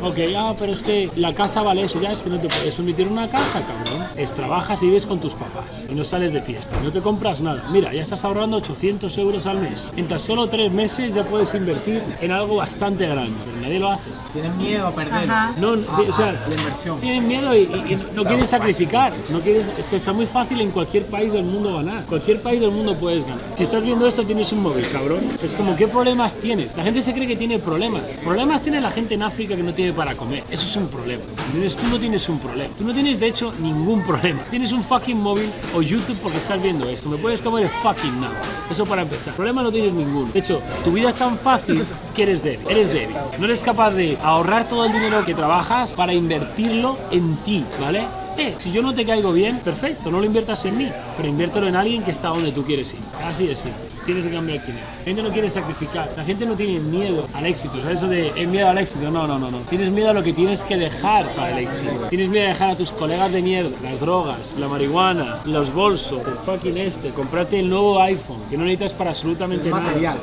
Ok, 0.01 0.17
ah, 0.35 0.55
pero 0.57 0.73
es 0.73 0.81
que 0.81 1.09
la 1.15 1.33
casa 1.33 1.61
vale 1.61 1.83
eso, 1.83 2.01
ya 2.01 2.11
es 2.11 2.23
que 2.23 2.29
no 2.29 2.39
te 2.39 2.47
puedes 2.47 2.75
permitir 2.75 3.07
una 3.07 3.29
casa, 3.29 3.61
cabrón. 3.65 4.07
Trabajas 4.31 4.81
y 4.81 4.85
vives 4.85 5.05
con 5.05 5.19
tus 5.19 5.33
papás 5.33 5.85
y 5.89 5.93
no 5.93 6.03
sales 6.03 6.31
de 6.33 6.41
fiesta, 6.41 6.79
no 6.81 6.91
te 6.91 7.01
compras 7.01 7.41
nada. 7.41 7.69
Mira, 7.71 7.93
ya 7.93 8.01
estás 8.01 8.23
ahorrando 8.23 8.57
800 8.57 9.15
euros 9.17 9.45
al 9.45 9.59
mes. 9.59 9.91
En 9.97 10.07
tan 10.07 10.19
solo 10.19 10.47
tres 10.47 10.71
meses 10.71 11.13
ya 11.13 11.23
puedes 11.23 11.53
invertir 11.53 12.01
en 12.21 12.31
algo 12.31 12.55
bastante 12.55 13.05
grande, 13.05 13.37
nadie 13.63 13.79
lo 13.79 13.91
hace. 13.91 14.03
Tienes 14.33 14.55
miedo 14.55 14.87
a 14.87 14.91
perder. 14.91 15.29
Ajá. 15.29 15.53
No, 15.59 15.71
o 15.71 16.13
sea, 16.13 16.31
la 16.47 16.55
inversión. 16.55 16.99
tienen 16.99 17.27
miedo 17.27 17.55
y, 17.55 17.59
y- 17.59 17.93
y 17.93 17.97
no 18.15 18.23
quieren 18.23 18.47
sacrificar. 18.47 19.11
No 19.29 19.39
quieres, 19.41 19.67
es- 19.77 19.93
está 19.93 20.13
muy 20.13 20.25
fácil 20.25 20.61
en 20.61 20.71
cualquier 20.71 21.05
país 21.07 21.31
del 21.33 21.43
mundo 21.43 21.75
ganar. 21.75 22.05
Cualquier 22.05 22.41
país 22.41 22.61
del 22.61 22.71
mundo 22.71 22.95
puedes 22.95 23.23
ganar. 23.25 23.41
Si 23.55 23.63
estás 23.63 23.83
viendo 23.83 24.07
esto, 24.07 24.23
tienes 24.25 24.51
un 24.51 24.61
móvil, 24.63 24.87
cabrón. 24.91 25.21
Es 25.43 25.55
como, 25.55 25.75
¿qué 25.75 25.87
problemas 25.87 26.33
tienes? 26.35 26.75
La 26.77 26.83
gente 26.83 27.01
se 27.01 27.13
cree 27.13 27.27
que 27.27 27.35
tiene 27.35 27.59
problemas. 27.59 28.03
Problemas 28.23 28.61
tiene 28.61 28.79
la 28.81 28.91
gente 28.91 29.15
en 29.15 29.23
África 29.23 29.55
que 29.55 29.63
no 29.63 29.73
tiene 29.73 29.93
para 29.93 30.15
comer. 30.15 30.43
Eso 30.51 30.67
es 30.67 30.75
un 30.75 30.87
problema. 30.87 31.23
¿Entiendes? 31.47 31.75
Tú 31.75 31.87
no 31.87 31.99
tienes 31.99 32.27
un 32.29 32.39
problema. 32.39 32.73
Tú 32.77 32.83
no 32.83 32.93
tienes, 32.93 33.19
de 33.19 33.27
hecho, 33.27 33.53
ningún 33.59 34.03
problema. 34.03 34.43
Tienes 34.49 34.71
un 34.71 34.83
fucking 34.83 35.19
móvil 35.19 35.49
o 35.75 35.81
YouTube 35.81 36.17
porque 36.21 36.37
estás 36.37 36.61
viendo 36.61 36.87
esto. 36.89 37.09
Me 37.09 37.17
puedes 37.17 37.41
comer 37.41 37.63
el 37.63 37.69
fucking 37.69 38.19
nada. 38.21 38.33
Eso 38.69 38.85
para 38.85 39.03
empezar. 39.03 39.33
Problema 39.35 39.61
no 39.63 39.71
tienes 39.71 39.93
ninguno. 39.93 40.29
De 40.33 40.39
hecho, 40.39 40.61
tu 40.83 40.91
vida 40.91 41.09
es 41.09 41.15
tan 41.15 41.37
fácil 41.37 41.83
que 42.15 42.23
eres 42.23 42.43
débil. 42.43 42.67
Eres 42.69 42.87
débil. 42.93 43.15
No 43.37 43.45
eres 43.45 43.52
capaz 43.61 43.91
de 43.91 44.17
ahorrar 44.23 44.67
todo 44.67 44.85
el 44.85 44.93
dinero 44.93 45.23
que 45.25 45.33
trabajas 45.33 45.91
para 45.91 46.13
invertirlo 46.13 46.97
en 47.11 47.35
ti, 47.37 47.63
¿vale? 47.79 48.03
Eh, 48.37 48.55
si 48.57 48.71
yo 48.71 48.81
no 48.81 48.93
te 48.93 49.05
caigo 49.05 49.31
bien, 49.31 49.59
perfecto, 49.59 50.09
no 50.09 50.19
lo 50.19 50.25
inviertas 50.25 50.65
en 50.65 50.77
mí, 50.77 50.89
pero 51.15 51.29
inviértelo 51.29 51.67
en 51.67 51.75
alguien 51.75 52.03
que 52.03 52.11
está 52.11 52.29
donde 52.29 52.51
tú 52.51 52.63
quieres 52.63 52.91
ir. 52.93 52.99
Así 53.23 53.45
de 53.45 53.55
simple. 53.55 53.93
Tienes 54.05 54.25
que 54.25 54.31
cambiar 54.31 54.59
el 54.59 54.65
dinero. 54.65 54.85
La 54.97 55.03
gente 55.05 55.23
no 55.23 55.29
quiere 55.29 55.49
sacrificar. 55.49 56.11
La 56.17 56.25
gente 56.25 56.45
no 56.45 56.55
tiene 56.55 56.79
miedo 56.79 57.27
al 57.33 57.45
éxito. 57.45 57.77
O 57.77 57.81
sea, 57.81 57.91
eso 57.91 58.07
de 58.07 58.33
eh, 58.35 58.47
miedo 58.47 58.67
al 58.67 58.77
éxito. 58.77 59.09
No, 59.09 59.27
no, 59.27 59.39
no, 59.39 59.49
no. 59.49 59.59
Tienes 59.59 59.91
miedo 59.91 60.09
a 60.09 60.13
lo 60.13 60.23
que 60.23 60.33
tienes 60.33 60.63
que 60.63 60.75
dejar 60.75 61.27
para 61.35 61.57
el 61.57 61.67
éxito. 61.67 61.91
Tienes 62.09 62.27
miedo 62.27 62.45
a 62.45 62.49
dejar 62.49 62.71
a 62.71 62.75
tus 62.75 62.91
colegas 62.91 63.31
de 63.31 63.41
mierda, 63.41 63.77
las 63.81 63.99
drogas, 63.99 64.55
la 64.59 64.67
marihuana, 64.67 65.39
los 65.45 65.73
bolsos, 65.73 66.21
el 66.27 66.33
fucking 66.45 66.77
este, 66.77 67.11
comprarte 67.11 67.59
el 67.59 67.69
nuevo 67.69 68.01
iPhone, 68.01 68.41
que 68.49 68.57
no 68.57 68.63
necesitas 68.63 68.93
para 68.93 69.11
absolutamente 69.11 69.69
nada. 69.69 69.83
Material. 69.83 70.17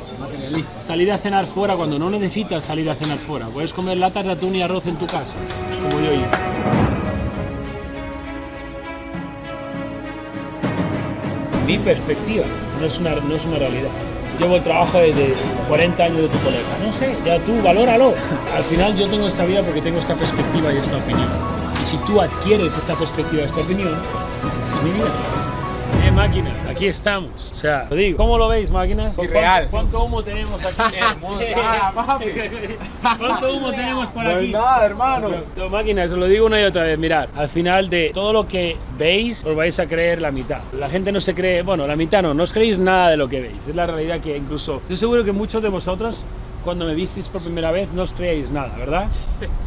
Salir 0.87 1.13
a 1.13 1.19
cenar 1.19 1.47
fuera 1.47 1.77
cuando 1.77 1.99
no 1.99 2.11
necesitas 2.11 2.65
salir 2.65 2.89
a 2.91 2.95
cenar 2.95 3.19
fuera. 3.19 3.47
Puedes 3.47 3.73
comer 3.73 3.99
latas 3.99 4.27
de 4.27 4.33
atún 4.33 4.57
y 4.57 4.63
arroz 4.63 4.87
en 4.87 4.97
tu 4.97 5.07
casa, 5.07 5.37
como 5.83 6.05
yo 6.05 6.13
hice. 6.13 6.37
Mi 11.67 11.79
perspectiva 11.79 12.45
no 12.81 12.87
es 12.87 12.99
una, 12.99 13.15
no 13.15 13.35
es 13.35 13.45
una 13.45 13.59
realidad. 13.59 13.91
Llevo 14.39 14.57
el 14.57 14.63
trabajo 14.63 14.99
desde 14.99 15.35
40 15.69 16.03
años 16.03 16.23
de 16.23 16.29
tu 16.29 16.39
colega. 16.39 16.63
No 16.85 16.93
sé, 16.95 17.15
ya 17.25 17.39
tú 17.45 17.63
valóralo. 17.63 18.15
Al 18.57 18.65
final 18.65 18.97
yo 18.97 19.09
tengo 19.09 19.29
esta 19.29 19.45
vida 19.45 19.63
porque 19.63 19.83
tengo 19.83 20.01
esta 20.01 20.15
perspectiva 20.15 20.73
y 20.73 20.79
esta 20.79 20.97
opinión. 20.97 21.29
Y 21.83 21.87
si 21.87 21.97
tú 21.99 22.21
adquieres 22.21 22.75
esta 22.77 22.95
perspectiva 22.95 23.45
esta 23.45 23.61
opinión, 23.61 23.97
es 24.75 24.83
mi 24.83 24.91
vida. 24.91 25.40
Eh, 26.11 26.13
máquinas, 26.13 26.57
aquí 26.69 26.87
estamos. 26.87 27.53
O 27.53 27.55
sea, 27.55 27.87
lo 27.89 27.95
digo. 27.95 28.17
¿Cómo 28.17 28.37
lo 28.37 28.49
veis, 28.49 28.69
máquinas? 28.73 29.17
Irreal. 29.17 29.69
¿Cuánto, 29.71 29.99
cuánto 29.99 30.05
humo 30.05 30.25
tenemos 30.25 30.61
aquí? 30.65 30.77
Ah. 31.63 33.17
¿Cuánto 33.17 33.55
humo 33.55 33.71
tenemos 33.71 34.09
por 34.09 34.27
aquí? 34.27 34.49
nada, 34.49 34.87
hermano. 34.87 35.31
Yo, 35.57 35.69
máquinas, 35.69 36.11
os 36.11 36.19
lo 36.19 36.27
digo 36.27 36.47
una 36.47 36.61
y 36.61 36.65
otra 36.65 36.83
vez. 36.83 36.99
Mirad, 36.99 37.29
al 37.37 37.49
final 37.49 37.89
de 37.89 38.11
todo 38.13 38.33
lo 38.33 38.49
que 38.49 38.77
veis, 38.99 39.45
os 39.45 39.55
vais 39.55 39.79
a 39.79 39.87
creer 39.87 40.21
la 40.21 40.33
mitad. 40.33 40.61
La 40.73 40.89
gente 40.89 41.13
no 41.13 41.21
se 41.21 41.35
cree, 41.35 41.63
bueno, 41.63 41.87
la 41.87 41.95
mitad 41.97 42.23
no, 42.23 42.35
no 42.35 42.43
os 42.43 42.53
creéis 42.53 42.79
nada 42.79 43.11
de 43.11 43.17
lo 43.17 43.29
que 43.29 43.41
veis. 43.41 43.69
Es 43.69 43.75
la 43.75 43.87
realidad 43.87 44.21
que 44.21 44.37
incluso, 44.37 44.79
estoy 44.79 44.97
seguro 44.97 45.25
que 45.25 45.33
muchos 45.33 45.63
de 45.63 45.69
vosotros, 45.69 46.25
cuando 46.65 46.85
me 46.85 46.95
visteis 46.95 47.29
por 47.29 47.43
primera 47.43 47.71
vez, 47.71 47.93
no 47.93 48.03
os 48.03 48.15
creéis 48.15 48.51
nada, 48.51 48.77
¿verdad? 48.77 49.09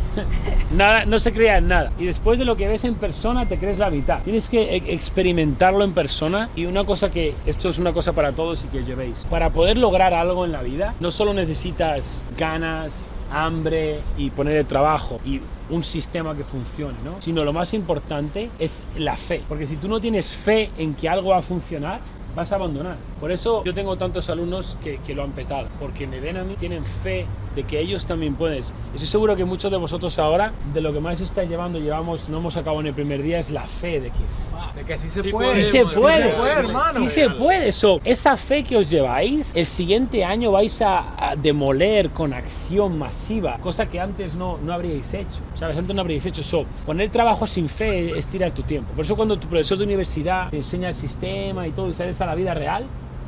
nada, 0.72 1.06
no 1.06 1.20
se 1.20 1.34
crea 1.34 1.58
en 1.58 1.68
nada. 1.68 1.92
Y 1.98 2.06
después 2.06 2.40
de 2.40 2.46
lo 2.46 2.56
que 2.56 2.68
ves 2.68 2.84
en 2.84 2.96
persona, 2.96 3.48
te 3.48 3.58
crees 3.58 3.78
la 3.78 3.90
mitad. 3.90 4.22
Tienes 4.24 4.50
que 4.50 4.76
e- 4.76 4.94
experimentarlo 4.94 5.84
en 5.84 5.94
persona. 5.94 6.50
Y 6.56 6.66
una 6.66 6.84
cosa 6.84 7.10
que, 7.10 7.36
esto 7.46 7.70
es 7.70 7.80
una 7.80 7.94
cosa 7.94 8.14
para 8.14 8.34
todos 8.34 8.64
y 8.64 8.68
que 8.68 8.80
os 8.80 8.88
llevéis. 8.88 9.26
Para 9.30 9.50
poder 9.52 9.78
lograr 9.78 10.14
algo 10.14 10.46
en 10.46 10.52
la 10.52 10.62
vida, 10.62 10.94
no 11.00 11.12
solo 11.12 11.34
necesitas 11.34 12.28
ganas, 12.38 13.14
hambre 13.32 14.02
y 14.18 14.30
poner 14.30 14.58
el 14.58 14.66
trabajo 14.66 15.20
y 15.26 15.42
un 15.70 15.84
sistema 15.84 16.36
que 16.36 16.44
funcione, 16.44 16.98
¿no? 17.04 17.22
Sino 17.22 17.44
lo 17.44 17.52
más 17.52 17.74
importante 17.74 18.50
es 18.60 18.84
la 18.98 19.18
fe. 19.18 19.42
Porque 19.50 19.66
si 19.66 19.76
tú 19.78 19.88
no 19.88 20.00
tienes 20.00 20.32
fe 20.32 20.70
en 20.78 20.94
que 20.94 21.10
algo 21.10 21.30
va 21.30 21.38
a 21.38 21.42
funcionar, 21.42 22.00
vas 22.36 22.52
a 22.52 22.56
abandonar. 22.56 22.98
Por 23.20 23.32
eso 23.32 23.64
yo 23.64 23.74
tengo 23.74 23.98
tantos 23.98 24.30
alumnos 24.30 24.78
que, 24.84 24.98
que 25.00 25.14
lo 25.14 25.24
han 25.24 25.32
petado, 25.32 25.68
porque 25.80 26.08
me 26.08 26.20
ven 26.20 26.38
a 26.38 26.44
mí, 26.44 26.56
tienen 26.56 26.86
fe 26.86 27.26
de 27.56 27.64
que 27.64 27.80
ellos 27.80 28.06
también 28.06 28.36
puedes. 28.36 28.74
Estoy 28.94 29.08
seguro 29.08 29.36
que 29.36 29.46
muchos 29.46 29.72
de 29.72 29.78
vosotros 29.78 30.18
ahora, 30.20 30.52
de 30.74 30.82
lo 30.82 30.94
que 30.94 31.00
más 31.00 31.20
estáis 31.22 31.50
llevando, 31.50 31.80
llevamos, 31.80 32.30
no 32.30 32.38
hemos 32.38 32.58
acabado 32.58 32.82
en 32.82 32.88
el 32.88 32.94
primer 32.94 33.22
día, 33.22 33.40
es 33.40 33.50
la 33.50 33.68
fe 33.68 34.00
de 34.00 34.10
que 34.10 34.24
fuck, 34.52 34.74
De 34.76 34.84
que 34.84 34.98
sí 34.98 35.10
se 35.10 35.22
Sí 35.22 35.32
puede. 35.32 35.64
Sí 35.64 35.72
se 35.72 35.86
puede, 35.86 36.24
Sí 36.24 36.30
se 36.30 36.40
puede, 36.40 36.52
hermano. 36.54 37.00
Sí 37.00 37.08
se 37.08 37.30
puede. 37.30 37.72
So, 37.72 38.02
esa 38.04 38.38
fe 38.38 38.64
que 38.64 38.78
os 38.78 38.90
lleváis, 38.90 39.54
el 39.56 39.66
siguiente 39.66 40.24
año 40.26 40.52
vais 40.52 40.82
a, 40.82 41.32
a 41.32 41.36
demoler 41.36 42.10
con 42.12 42.34
acción 42.34 42.98
masiva, 42.98 43.58
cosa 43.60 43.88
que 43.88 44.00
antes 44.00 44.36
no, 44.36 44.58
no 44.58 44.74
habríais 44.74 45.14
hecho. 45.14 45.40
¿Sabes? 45.56 45.78
Antes 45.78 45.96
no 45.96 46.02
habríais 46.02 46.26
hecho. 46.26 46.44
So, 46.44 46.66
poner 46.86 47.10
trabajo 47.10 47.48
sin 47.48 47.70
fe 47.70 48.18
es 48.18 48.28
tirar 48.28 48.52
tu 48.52 48.64
tiempo. 48.64 48.92
Por 48.94 49.06
eso 49.06 49.16
cuando 49.16 49.38
tu 49.38 49.48
profesor 49.48 49.78
de 49.78 49.84
universidad 49.84 50.50
te 50.50 50.58
enseña 50.58 50.90
el 50.90 50.96
sistema 50.96 51.68
y 51.68 51.72
todo 51.72 51.90
y 51.90 51.94
sales 51.94 52.20
a 52.22 52.26
la 52.26 52.36
vida 52.36 52.54
real 52.54 52.86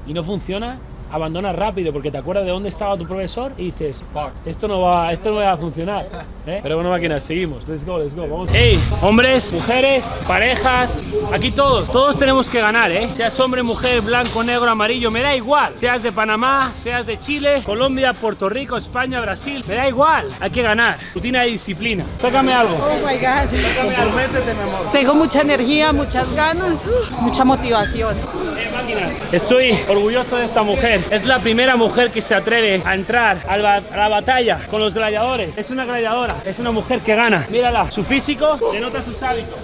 y 0.07 0.13
no 0.13 0.23
funciona, 0.23 0.79
abandona 1.11 1.53
rápido 1.53 1.93
porque 1.93 2.11
te 2.11 2.17
acuerdas 2.17 2.45
de 2.45 2.51
dónde 2.51 2.69
estaba 2.69 2.97
tu 2.97 3.05
profesor 3.05 3.51
y 3.57 3.65
dices, 3.65 4.03
esto 4.45 4.67
no 4.67 4.81
va, 4.81 5.11
esto 5.11 5.31
no 5.31 5.37
va 5.37 5.51
a 5.51 5.57
funcionar. 5.57 6.07
¿eh? 6.45 6.59
Pero 6.61 6.75
bueno, 6.75 6.89
máquinas, 6.89 7.23
seguimos. 7.23 7.67
Let's 7.67 7.85
go, 7.85 7.97
let's 7.97 8.15
go. 8.15 8.27
Vamos. 8.27 8.49
Hey, 8.51 8.79
hombres, 9.01 9.51
mujeres, 9.53 10.05
parejas, 10.27 11.03
aquí 11.33 11.51
todos, 11.51 11.89
todos 11.89 12.17
tenemos 12.17 12.49
que 12.49 12.59
ganar, 12.59 12.91
¿eh? 12.91 13.09
Seas 13.15 13.39
hombre, 13.39 13.63
mujer, 13.63 14.01
blanco, 14.01 14.43
negro, 14.43 14.69
amarillo, 14.69 15.11
me 15.11 15.21
da 15.21 15.35
igual. 15.35 15.73
Seas 15.79 16.03
de 16.03 16.11
Panamá, 16.11 16.71
seas 16.81 17.05
de 17.05 17.19
Chile, 17.19 17.61
Colombia, 17.65 18.13
Puerto 18.13 18.49
Rico, 18.49 18.77
España, 18.77 19.19
Brasil, 19.21 19.63
me 19.67 19.75
da 19.75 19.87
igual. 19.87 20.29
Hay 20.39 20.49
que 20.49 20.61
ganar. 20.61 20.97
Rutina 21.13 21.41
de 21.41 21.49
disciplina. 21.49 22.03
Sácame 22.19 22.53
algo. 22.53 22.75
Oh 22.75 23.05
my 23.05 23.15
God. 23.17 23.49
Comprométete, 23.95 24.53
mi 24.53 24.61
amor. 24.61 24.91
Tengo 24.91 25.13
mucha 25.15 25.41
energía, 25.41 25.93
muchas 25.93 26.31
ganas, 26.33 26.75
mucha 27.19 27.43
motivación. 27.43 28.15
Eh, 28.57 28.71
máquinas. 28.73 29.21
Estoy 29.31 29.77
orgulloso 29.87 30.37
de 30.37 30.45
esta 30.45 30.63
mujer. 30.63 30.94
Es 31.09 31.25
la 31.25 31.39
primera 31.39 31.75
mujer 31.75 32.11
que 32.11 32.21
se 32.21 32.35
atreve 32.35 32.81
a 32.85 32.93
entrar 32.95 33.43
al 33.47 33.61
ba- 33.61 33.81
a 33.91 33.97
la 33.97 34.07
batalla 34.09 34.59
con 34.69 34.79
los 34.81 34.93
gladiadores. 34.93 35.57
Es 35.57 35.69
una 35.69 35.85
gladiadora, 35.85 36.35
es 36.45 36.59
una 36.59 36.71
mujer 36.71 36.99
que 37.01 37.15
gana. 37.15 37.45
Mírala, 37.49 37.91
su 37.91 38.03
físico 38.03 38.57
denota 38.71 39.01
sus 39.01 39.21
hábitos. 39.23 39.55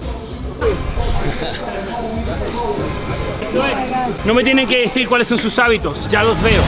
No 4.24 4.34
me 4.34 4.44
tienen 4.44 4.66
que 4.68 4.78
decir 4.82 5.08
cuáles 5.08 5.28
son 5.28 5.38
sus 5.38 5.58
hábitos, 5.58 6.08
ya 6.08 6.22
los 6.22 6.40
veo. 6.42 6.62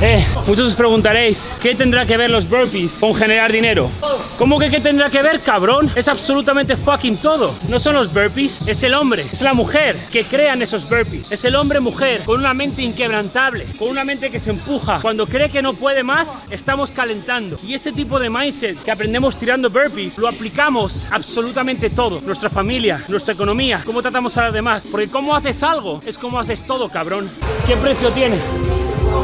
Eh, 0.00 0.24
muchos 0.46 0.68
os 0.68 0.74
preguntaréis, 0.76 1.50
¿qué 1.60 1.74
tendrá 1.74 2.06
que 2.06 2.16
ver 2.16 2.30
los 2.30 2.48
burpees 2.48 2.98
con 3.00 3.16
generar 3.16 3.50
dinero? 3.50 3.90
¿Cómo 4.38 4.56
que 4.60 4.70
qué 4.70 4.78
tendrá 4.78 5.10
que 5.10 5.20
ver, 5.22 5.40
cabrón? 5.40 5.90
Es 5.96 6.06
absolutamente 6.06 6.76
fucking 6.76 7.16
todo. 7.16 7.52
No 7.68 7.80
son 7.80 7.96
los 7.96 8.12
burpees, 8.12 8.62
es 8.68 8.80
el 8.84 8.94
hombre, 8.94 9.26
es 9.32 9.40
la 9.40 9.54
mujer 9.54 9.96
que 10.12 10.22
crean 10.22 10.62
esos 10.62 10.88
burpees. 10.88 11.32
Es 11.32 11.44
el 11.44 11.56
hombre-mujer 11.56 12.22
con 12.24 12.38
una 12.38 12.54
mente 12.54 12.82
inquebrantable, 12.82 13.66
con 13.76 13.88
una 13.88 14.04
mente 14.04 14.30
que 14.30 14.38
se 14.38 14.50
empuja. 14.50 15.00
Cuando 15.00 15.26
cree 15.26 15.50
que 15.50 15.62
no 15.62 15.74
puede 15.74 16.04
más, 16.04 16.44
estamos 16.48 16.92
calentando. 16.92 17.58
Y 17.66 17.74
ese 17.74 17.90
tipo 17.90 18.20
de 18.20 18.30
mindset 18.30 18.80
que 18.80 18.92
aprendemos 18.92 19.36
tirando 19.36 19.68
burpees, 19.68 20.16
lo 20.16 20.28
aplicamos 20.28 21.06
absolutamente 21.10 21.90
todo. 21.90 22.20
Nuestra 22.20 22.50
familia, 22.50 23.02
nuestra 23.08 23.34
economía, 23.34 23.82
cómo 23.84 24.00
tratamos 24.00 24.36
a 24.36 24.44
los 24.44 24.54
demás. 24.54 24.86
Porque 24.88 25.08
cómo 25.08 25.34
haces 25.34 25.60
algo 25.64 26.00
es 26.06 26.16
como 26.16 26.38
haces 26.38 26.64
todo, 26.64 26.88
cabrón. 26.88 27.28
¿Qué 27.66 27.76
precio 27.76 28.10
tiene? 28.10 28.38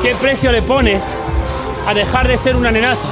¿Qué 0.02 0.14
precio 0.14 0.52
le 0.52 0.62
pones 0.62 1.02
a 1.86 1.94
dejar 1.94 2.28
de 2.28 2.36
ser 2.36 2.56
una 2.56 2.70
nenaza? 2.70 3.08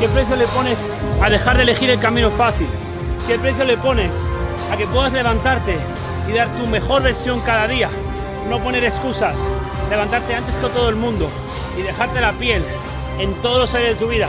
¿Qué 0.00 0.08
precio 0.08 0.36
le 0.36 0.46
pones 0.48 0.78
a 1.22 1.30
dejar 1.30 1.56
de 1.56 1.62
elegir 1.62 1.90
el 1.90 2.00
camino 2.00 2.30
fácil? 2.30 2.66
¿Qué 3.26 3.38
precio 3.38 3.64
le 3.64 3.76
pones 3.76 4.10
a 4.72 4.76
que 4.76 4.86
puedas 4.86 5.12
levantarte 5.12 5.78
y 6.28 6.32
dar 6.32 6.48
tu 6.56 6.66
mejor 6.66 7.02
versión 7.02 7.40
cada 7.40 7.66
día? 7.66 7.88
No 8.48 8.58
poner 8.60 8.84
excusas, 8.84 9.38
levantarte 9.88 10.34
antes 10.34 10.54
que 10.54 10.68
todo 10.68 10.88
el 10.88 10.96
mundo 10.96 11.28
y 11.78 11.82
dejarte 11.82 12.20
la 12.20 12.32
piel 12.32 12.62
en 13.18 13.34
todos 13.42 13.58
los 13.58 13.74
áreas 13.74 13.94
de 13.94 14.04
tu 14.04 14.08
vida. 14.08 14.28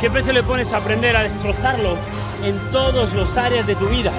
¿Qué 0.00 0.10
precio 0.10 0.32
le 0.32 0.42
pones 0.42 0.72
a 0.72 0.78
aprender 0.78 1.16
a 1.16 1.22
destrozarlo 1.22 1.96
en 2.42 2.58
todos 2.70 3.12
los 3.12 3.36
áreas 3.36 3.66
de 3.66 3.74
tu 3.74 3.86
vida? 3.88 4.12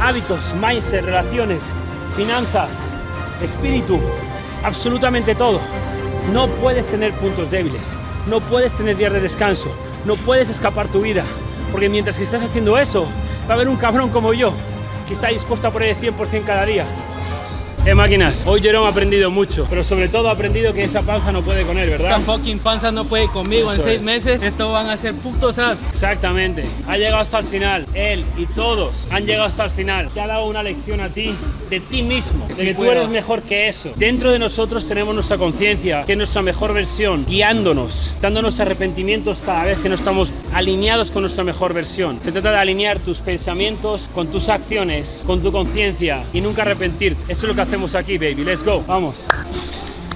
Hábitos, 0.00 0.54
mindset, 0.54 1.04
relaciones, 1.04 1.62
finanzas, 2.16 2.70
espíritu, 3.42 4.00
absolutamente 4.64 5.34
todo. 5.34 5.60
No 6.32 6.46
puedes 6.46 6.86
tener 6.86 7.12
puntos 7.14 7.50
débiles, 7.50 7.96
no 8.28 8.40
puedes 8.40 8.72
tener 8.74 8.96
días 8.96 9.12
de 9.12 9.20
descanso, 9.20 9.74
no 10.04 10.14
puedes 10.16 10.48
escapar 10.48 10.86
tu 10.86 11.00
vida, 11.00 11.24
porque 11.72 11.88
mientras 11.88 12.16
que 12.16 12.24
estás 12.24 12.42
haciendo 12.42 12.78
eso, 12.78 13.08
va 13.48 13.50
a 13.50 13.54
haber 13.54 13.68
un 13.68 13.76
cabrón 13.76 14.10
como 14.10 14.32
yo 14.32 14.52
que 15.08 15.14
está 15.14 15.28
dispuesto 15.28 15.66
a 15.66 15.70
poner 15.72 15.88
el 15.88 15.96
100% 15.96 16.44
cada 16.44 16.64
día. 16.64 16.86
Eh, 17.86 17.94
máquinas, 17.94 18.44
hoy 18.46 18.60
Jerome 18.60 18.86
ha 18.86 18.90
aprendido 18.90 19.30
mucho, 19.30 19.66
pero 19.70 19.82
sobre 19.82 20.08
todo 20.08 20.28
ha 20.28 20.32
aprendido 20.32 20.74
que 20.74 20.84
esa 20.84 21.00
panza 21.00 21.32
no 21.32 21.40
puede 21.42 21.64
con 21.64 21.78
él, 21.78 21.88
¿verdad? 21.88 22.18
Esta 22.20 22.32
fucking 22.32 22.58
panza 22.58 22.92
no 22.92 23.06
puede 23.06 23.28
conmigo 23.28 23.72
Eso 23.72 23.80
en 23.80 23.84
seis 23.86 23.98
es. 24.00 24.04
meses. 24.04 24.42
Esto 24.42 24.70
van 24.70 24.90
a 24.90 24.98
ser 24.98 25.14
putos 25.14 25.58
abs. 25.58 25.78
Exactamente. 25.88 26.66
Ha 26.86 26.98
llegado 26.98 27.16
hasta 27.22 27.38
el 27.38 27.46
final. 27.46 27.86
Él 27.94 28.22
y 28.36 28.44
todos 28.46 29.08
han 29.10 29.24
llegado 29.24 29.46
hasta 29.46 29.64
el 29.64 29.70
final. 29.70 30.10
Te 30.12 30.20
ha 30.20 30.26
dado 30.26 30.44
una 30.44 30.62
lección 30.62 31.00
a 31.00 31.08
ti, 31.08 31.34
de 31.70 31.80
ti 31.80 32.02
mismo, 32.02 32.46
de 32.48 32.54
que 32.54 32.72
tú 32.74 32.80
puedo. 32.80 32.92
eres 32.92 33.08
mejor 33.08 33.42
que 33.42 33.68
eso. 33.68 33.92
Dentro 33.96 34.30
de 34.30 34.38
nosotros 34.38 34.86
tenemos 34.86 35.14
nuestra 35.14 35.38
conciencia, 35.38 36.04
que 36.04 36.12
es 36.12 36.18
nuestra 36.18 36.42
mejor 36.42 36.74
versión, 36.74 37.24
guiándonos, 37.26 38.14
dándonos 38.20 38.60
arrepentimientos 38.60 39.42
cada 39.44 39.64
vez 39.64 39.78
que 39.78 39.88
no 39.88 39.94
estamos 39.94 40.34
alineados 40.52 41.10
con 41.10 41.22
nuestra 41.22 41.44
mejor 41.44 41.72
versión. 41.72 42.18
Se 42.22 42.30
trata 42.30 42.50
de 42.50 42.58
alinear 42.58 42.98
tus 42.98 43.20
pensamientos 43.20 44.02
con 44.14 44.26
tus 44.26 44.50
acciones, 44.50 45.22
con 45.26 45.40
tu 45.40 45.50
conciencia 45.50 46.24
y 46.34 46.42
nunca 46.42 46.60
arrepentir. 46.60 47.16
Eso 47.26 47.46
es 47.46 47.48
lo 47.48 47.54
que 47.54 47.69
hacemos 47.70 47.94
aquí, 47.94 48.18
baby. 48.18 48.42
Let's 48.42 48.64
go. 48.64 48.82
Vamos. 48.82 49.24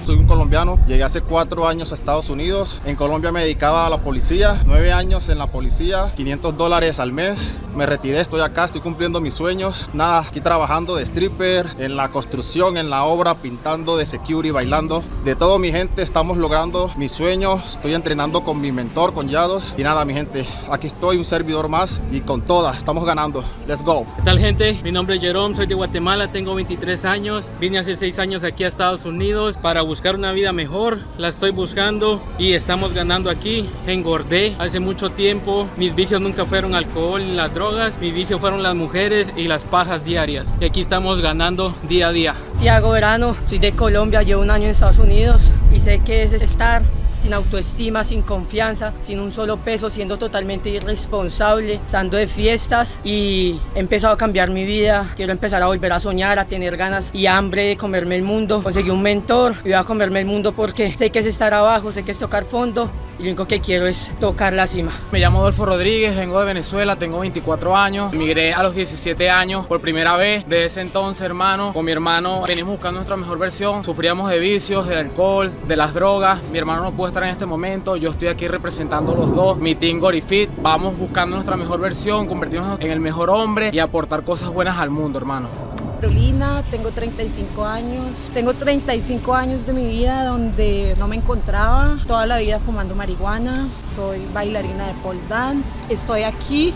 Soy 0.05 0.17
un 0.17 0.27
colombiano, 0.27 0.77
llegué 0.85 1.03
hace 1.03 1.21
cuatro 1.21 1.67
años 1.67 1.91
a 1.91 1.95
Estados 1.95 2.29
Unidos. 2.29 2.79
En 2.85 2.95
Colombia 2.95 3.31
me 3.31 3.41
dedicaba 3.41 3.87
a 3.87 3.89
la 3.89 3.97
policía, 3.97 4.61
nueve 4.63 4.93
años 4.93 5.29
en 5.29 5.39
la 5.39 5.47
policía, 5.47 6.13
500 6.15 6.55
dólares 6.55 6.99
al 6.99 7.11
mes. 7.11 7.51
Me 7.75 7.87
retiré, 7.87 8.21
estoy 8.21 8.41
acá, 8.41 8.65
estoy 8.65 8.81
cumpliendo 8.81 9.19
mis 9.19 9.33
sueños. 9.33 9.89
Nada, 9.93 10.19
aquí 10.19 10.41
trabajando 10.41 10.95
de 10.95 11.03
stripper, 11.03 11.75
en 11.79 11.97
la 11.97 12.09
construcción, 12.09 12.77
en 12.77 12.91
la 12.91 13.03
obra, 13.03 13.41
pintando, 13.41 13.97
de 13.97 14.05
security, 14.05 14.51
bailando. 14.51 15.03
De 15.25 15.35
todo 15.35 15.57
mi 15.57 15.71
gente, 15.71 16.03
estamos 16.03 16.37
logrando 16.37 16.91
mis 16.95 17.11
sueños. 17.11 17.73
Estoy 17.73 17.95
entrenando 17.95 18.43
con 18.43 18.61
mi 18.61 18.71
mentor, 18.71 19.11
con 19.13 19.27
Yados. 19.27 19.73
Y 19.75 19.81
nada, 19.81 20.05
mi 20.05 20.13
gente, 20.13 20.47
aquí 20.71 20.85
estoy, 20.85 21.17
un 21.17 21.25
servidor 21.25 21.67
más 21.67 21.99
y 22.11 22.21
con 22.21 22.43
todas, 22.43 22.77
estamos 22.77 23.05
ganando. 23.05 23.43
Let's 23.67 23.83
go. 23.83 24.05
¿Qué 24.17 24.21
tal 24.21 24.37
gente? 24.37 24.79
Mi 24.83 24.91
nombre 24.91 25.15
es 25.15 25.21
Jerome, 25.21 25.55
soy 25.55 25.65
de 25.65 25.73
Guatemala, 25.73 26.31
tengo 26.31 26.53
23 26.53 27.03
años. 27.05 27.49
Vine 27.59 27.79
hace 27.79 27.95
6 27.95 28.19
años 28.19 28.43
aquí 28.43 28.63
a 28.63 28.67
Estados 28.67 29.03
Unidos 29.03 29.57
para 29.57 29.81
buscar 29.81 29.94
una 30.15 30.31
vida 30.33 30.51
mejor. 30.51 30.99
La 31.17 31.29
estoy 31.29 31.49
buscando 31.51 32.21
y 32.37 32.53
estamos 32.53 32.93
ganando 32.93 33.29
aquí. 33.29 33.67
Engordé 33.87 34.55
hace 34.59 34.79
mucho 34.79 35.09
tiempo. 35.09 35.67
Mis 35.77 35.95
vicios 35.95 36.21
nunca 36.21 36.45
fueron 36.45 36.75
alcohol 36.75 37.21
y 37.21 37.33
las 37.33 37.53
drogas. 37.53 37.99
Mis 37.99 38.13
vicios 38.13 38.39
fueron 38.39 38.61
las 38.61 38.75
mujeres 38.75 39.33
y 39.35 39.47
las 39.47 39.63
pajas 39.63 40.05
diarias. 40.05 40.47
Y 40.59 40.65
aquí 40.65 40.81
estamos 40.81 41.21
ganando 41.21 41.73
día 41.89 42.09
a 42.09 42.11
día. 42.11 42.35
Tiago 42.59 42.91
Verano, 42.91 43.35
soy 43.47 43.57
de 43.57 43.71
Colombia, 43.71 44.21
llevo 44.21 44.41
un 44.43 44.51
año 44.51 44.65
en 44.65 44.71
Estados 44.71 44.99
Unidos 44.99 45.49
y 45.73 45.79
sé 45.79 45.99
que 45.99 46.23
es 46.23 46.33
estar 46.33 46.83
sin 47.25 47.33
autoestima, 47.33 48.03
sin 48.03 48.21
confianza, 48.21 48.93
sin 49.01 49.19
un 49.19 49.31
solo 49.31 49.57
peso, 49.57 49.89
siendo 49.89 50.19
totalmente 50.19 50.69
irresponsable, 50.69 51.81
estando 51.83 52.17
de 52.17 52.27
fiestas 52.27 52.99
y 53.03 53.59
he 53.73 53.79
empezado 53.79 54.13
a 54.13 54.17
cambiar 54.17 54.51
mi 54.51 54.63
vida. 54.63 55.11
Quiero 55.15 55.31
empezar 55.31 55.63
a 55.63 55.65
volver 55.65 55.91
a 55.91 55.99
soñar, 55.99 56.37
a 56.37 56.45
tener 56.45 56.77
ganas 56.77 57.09
y 57.13 57.25
hambre 57.25 57.63
de 57.63 57.77
comerme 57.77 58.15
el 58.15 58.21
mundo. 58.21 58.61
Conseguí 58.61 58.91
un 58.91 59.01
mentor 59.01 59.55
y 59.61 59.69
voy 59.69 59.73
a 59.73 59.85
comerme 59.85 60.19
el 60.19 60.27
mundo 60.27 60.53
porque 60.53 60.95
sé 60.95 61.09
que 61.09 61.17
es 61.17 61.25
estar 61.25 61.51
abajo, 61.51 61.91
sé 61.91 62.03
que 62.03 62.11
es 62.11 62.19
tocar 62.19 62.45
fondo 62.45 62.91
y 63.17 63.23
lo 63.23 63.29
único 63.29 63.47
que 63.47 63.61
quiero 63.61 63.87
es 63.87 64.11
tocar 64.19 64.53
la 64.53 64.67
cima. 64.67 64.91
Me 65.11 65.19
llamo 65.19 65.39
Adolfo 65.39 65.65
Rodríguez, 65.65 66.15
vengo 66.15 66.39
de 66.39 66.45
Venezuela, 66.45 66.95
tengo 66.95 67.19
24 67.19 67.75
años, 67.75 68.13
migré 68.13 68.53
a 68.53 68.63
los 68.63 68.75
17 68.75 69.29
años 69.29 69.65
por 69.65 69.81
primera 69.81 70.15
vez. 70.17 70.47
De 70.47 70.65
ese 70.65 70.81
entonces, 70.81 71.21
hermano, 71.21 71.73
con 71.73 71.85
mi 71.85 71.91
hermano 71.91 72.43
venimos 72.47 72.73
buscando 72.73 72.99
nuestra 72.99 73.17
mejor 73.17 73.37
versión. 73.37 73.83
Sufríamos 73.83 74.29
de 74.29 74.39
vicios, 74.39 74.87
del 74.87 74.99
alcohol, 74.99 75.51
de 75.67 75.75
las 75.75 75.93
drogas. 75.93 76.39
Mi 76.51 76.57
hermano 76.57 76.83
no 76.83 76.91
puede 76.91 77.09
estar 77.09 77.23
en 77.23 77.29
este 77.29 77.45
momento, 77.45 77.95
yo 77.95 78.11
estoy 78.11 78.27
aquí 78.27 78.47
representando 78.47 79.15
los 79.15 79.33
dos, 79.35 79.57
mi 79.57 79.75
team 79.75 79.99
Gorifit. 79.99 80.49
Vamos 80.61 80.97
buscando 80.97 81.35
nuestra 81.35 81.55
mejor 81.57 81.79
versión, 81.79 82.27
convertirnos 82.27 82.79
en 82.79 82.91
el 82.91 82.99
mejor 82.99 83.29
hombre 83.29 83.69
y 83.71 83.79
aportar 83.79 84.23
cosas 84.23 84.49
buenas 84.49 84.77
al 84.77 84.89
mundo, 84.89 85.19
hermano. 85.19 85.74
Carolina, 85.95 86.61
tengo 86.71 86.91
35 86.91 87.65
años. 87.65 88.29
Tengo 88.33 88.53
35 88.53 89.33
años 89.33 89.65
de 89.65 89.71
mi 89.71 89.87
vida 89.87 90.25
donde 90.25 90.93
no 90.99 91.07
me 91.07 91.15
encontraba, 91.15 91.97
toda 92.05 92.25
la 92.25 92.37
vida 92.37 92.59
fumando 92.59 92.95
marihuana. 92.95 93.69
Soy 93.95 94.21
bailarina 94.33 94.87
de 94.87 94.93
pole 94.95 95.21
dance. 95.29 95.69
Estoy 95.89 96.23
aquí 96.23 96.73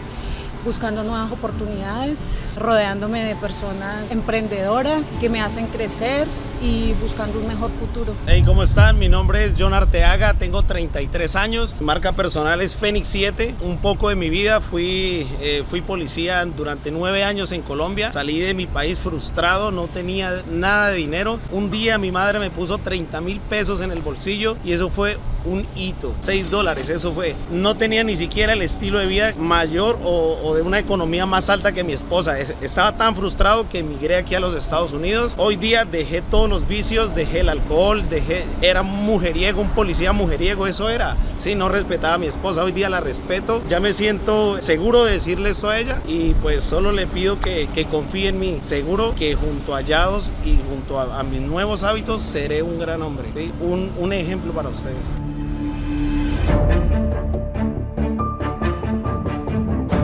buscando 0.64 1.04
nuevas 1.04 1.32
oportunidades, 1.34 2.18
rodeándome 2.56 3.26
de 3.26 3.36
personas 3.36 4.10
emprendedoras 4.10 5.06
que 5.20 5.30
me 5.30 5.42
hacen 5.42 5.68
crecer 5.68 6.26
y 6.62 6.94
buscando 6.94 7.40
un 7.40 7.48
mejor 7.48 7.72
futuro. 7.80 8.14
Hey, 8.28 8.44
¿cómo 8.46 8.64
están? 8.64 9.00
Mi 9.00 9.08
nombre 9.08 9.46
es 9.46 9.54
John 9.58 9.74
Arteaga, 9.74 10.34
tengo 10.34 10.64
33 10.64 11.36
años, 11.36 11.76
mi 11.80 11.86
marca 11.86 12.14
personal 12.14 12.62
es 12.62 12.76
Fénix 12.76 13.08
7. 13.08 13.56
Un 13.62 13.78
poco 13.78 14.10
de 14.10 14.16
mi 14.16 14.30
vida 14.30 14.62
fui, 14.62 15.28
eh, 15.42 15.64
fui 15.66 15.82
policía 15.82 16.46
durante 16.46 16.92
nueve 16.92 17.24
años 17.24 17.52
en 17.52 17.62
Colombia, 17.62 18.12
salí 18.12 18.40
de 18.40 18.54
mi 18.54 18.68
país 18.68 18.98
frustrado, 18.98 19.72
no 19.72 19.88
tenía 19.88 20.44
nada 20.50 20.90
de 20.90 20.98
dinero. 20.98 21.40
Un 21.52 21.72
día 21.72 21.98
mi 21.98 22.12
madre 22.12 22.40
me 22.40 22.50
puso 22.52 22.78
30 22.78 23.22
mil 23.22 23.40
pesos 23.40 23.82
en 23.82 23.92
el 23.92 24.02
bolsillo 24.02 24.58
y 24.64 24.74
eso 24.74 24.90
fue 24.90 25.18
un 25.46 25.68
hito, 25.76 26.16
6 26.20 26.52
dólares, 26.52 26.90
eso 26.90 27.14
fue. 27.14 27.36
No 27.52 27.76
tenía 27.76 28.04
ni 28.04 28.18
siquiera 28.18 28.54
el 28.54 28.62
estilo 28.62 29.00
de 29.00 29.06
vida 29.06 29.34
mayor 29.38 30.00
o, 30.04 30.54
de 30.56 30.62
una 30.62 30.80
economía 30.80 31.26
más 31.26 31.50
alta 31.50 31.72
que 31.72 31.84
mi 31.84 31.94
esposa. 31.94 32.40
Estaba 32.40 32.98
tan 32.98 33.16
frustrado 33.16 33.70
que 33.70 33.80
emigré 33.80 34.18
aquí 34.18 34.36
a 34.36 34.40
los 34.40 34.56
Estados 34.56 34.94
Unidos. 34.94 35.36
Hoy 35.38 35.56
día 35.56 35.86
dejé 35.86 36.22
todos 36.22 36.50
los 36.50 36.68
vicios, 36.68 37.16
dejé 37.16 37.42
el 37.42 37.50
alcohol, 37.50 38.08
dejé, 38.10 38.46
era 38.62 38.84
mujeriego, 38.84 39.62
un 39.62 39.70
policía 39.70 40.12
mujeriego, 40.12 40.68
eso 40.68 40.90
era. 40.90 41.18
Sí, 41.38 41.56
no 41.56 41.70
respetaba 41.70 42.16
a 42.16 42.18
mi 42.18 42.28
esposa, 42.28 42.64
hoy 42.64 42.72
día 42.72 42.90
la 42.90 43.00
respeto. 43.00 43.62
Ya 43.70 43.80
me 43.80 43.94
siento 43.94 44.60
seguro 44.62 45.06
de 45.06 45.14
decirle 45.14 45.52
esto 45.52 45.70
a 45.70 45.80
ella 45.80 46.02
y 46.08 46.34
pues 46.36 46.64
solo 46.64 46.92
le 46.92 47.08
pido 47.08 47.40
que, 47.40 47.70
que 47.74 47.86
confíe 47.86 48.30
en 48.30 48.40
mí. 48.40 48.60
Seguro 48.62 49.16
que 49.16 49.36
junto 49.36 49.76
a 49.76 49.82
Yados 49.82 50.32
y 50.44 50.58
junto 50.70 51.00
a, 51.00 51.20
a 51.20 51.24
mis 51.24 51.42
nuevos 51.42 51.84
hábitos 51.84 52.22
seré 52.22 52.62
un 52.62 52.80
gran 52.80 53.02
hombre. 53.02 53.30
¿sí? 53.36 53.52
Un, 53.62 53.92
un 53.98 54.14
ejemplo 54.14 54.52
para 54.54 54.70
ustedes. 54.70 55.29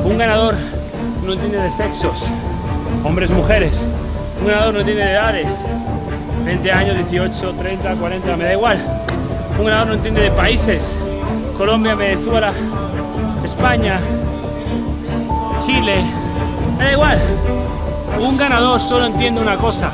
Un 0.05 0.19
ganador 0.19 0.53
no 1.25 1.33
entiende 1.33 1.59
de 1.59 1.71
sexos, 1.71 2.24
hombres, 3.03 3.31
mujeres. 3.31 3.83
Un 4.39 4.47
ganador 4.47 4.75
no 4.75 4.79
entiende 4.81 5.03
de 5.03 5.12
edades, 5.12 5.65
20 6.45 6.71
años, 6.71 6.97
18, 6.97 7.53
30, 7.53 7.95
40, 7.95 8.38
me 8.38 8.43
da 8.43 8.53
igual. 8.53 8.77
Un 9.57 9.65
ganador 9.65 9.88
no 9.88 9.93
entiende 9.95 10.21
de 10.21 10.31
países, 10.31 10.95
Colombia, 11.57 11.95
Venezuela, 11.95 12.53
España, 13.43 14.00
Chile, 15.65 16.05
me 16.77 16.85
da 16.85 16.91
igual. 16.91 17.21
Un 18.19 18.38
ganador 18.38 18.79
solo 18.79 19.07
entiende 19.07 19.41
una 19.41 19.57
cosa, 19.57 19.89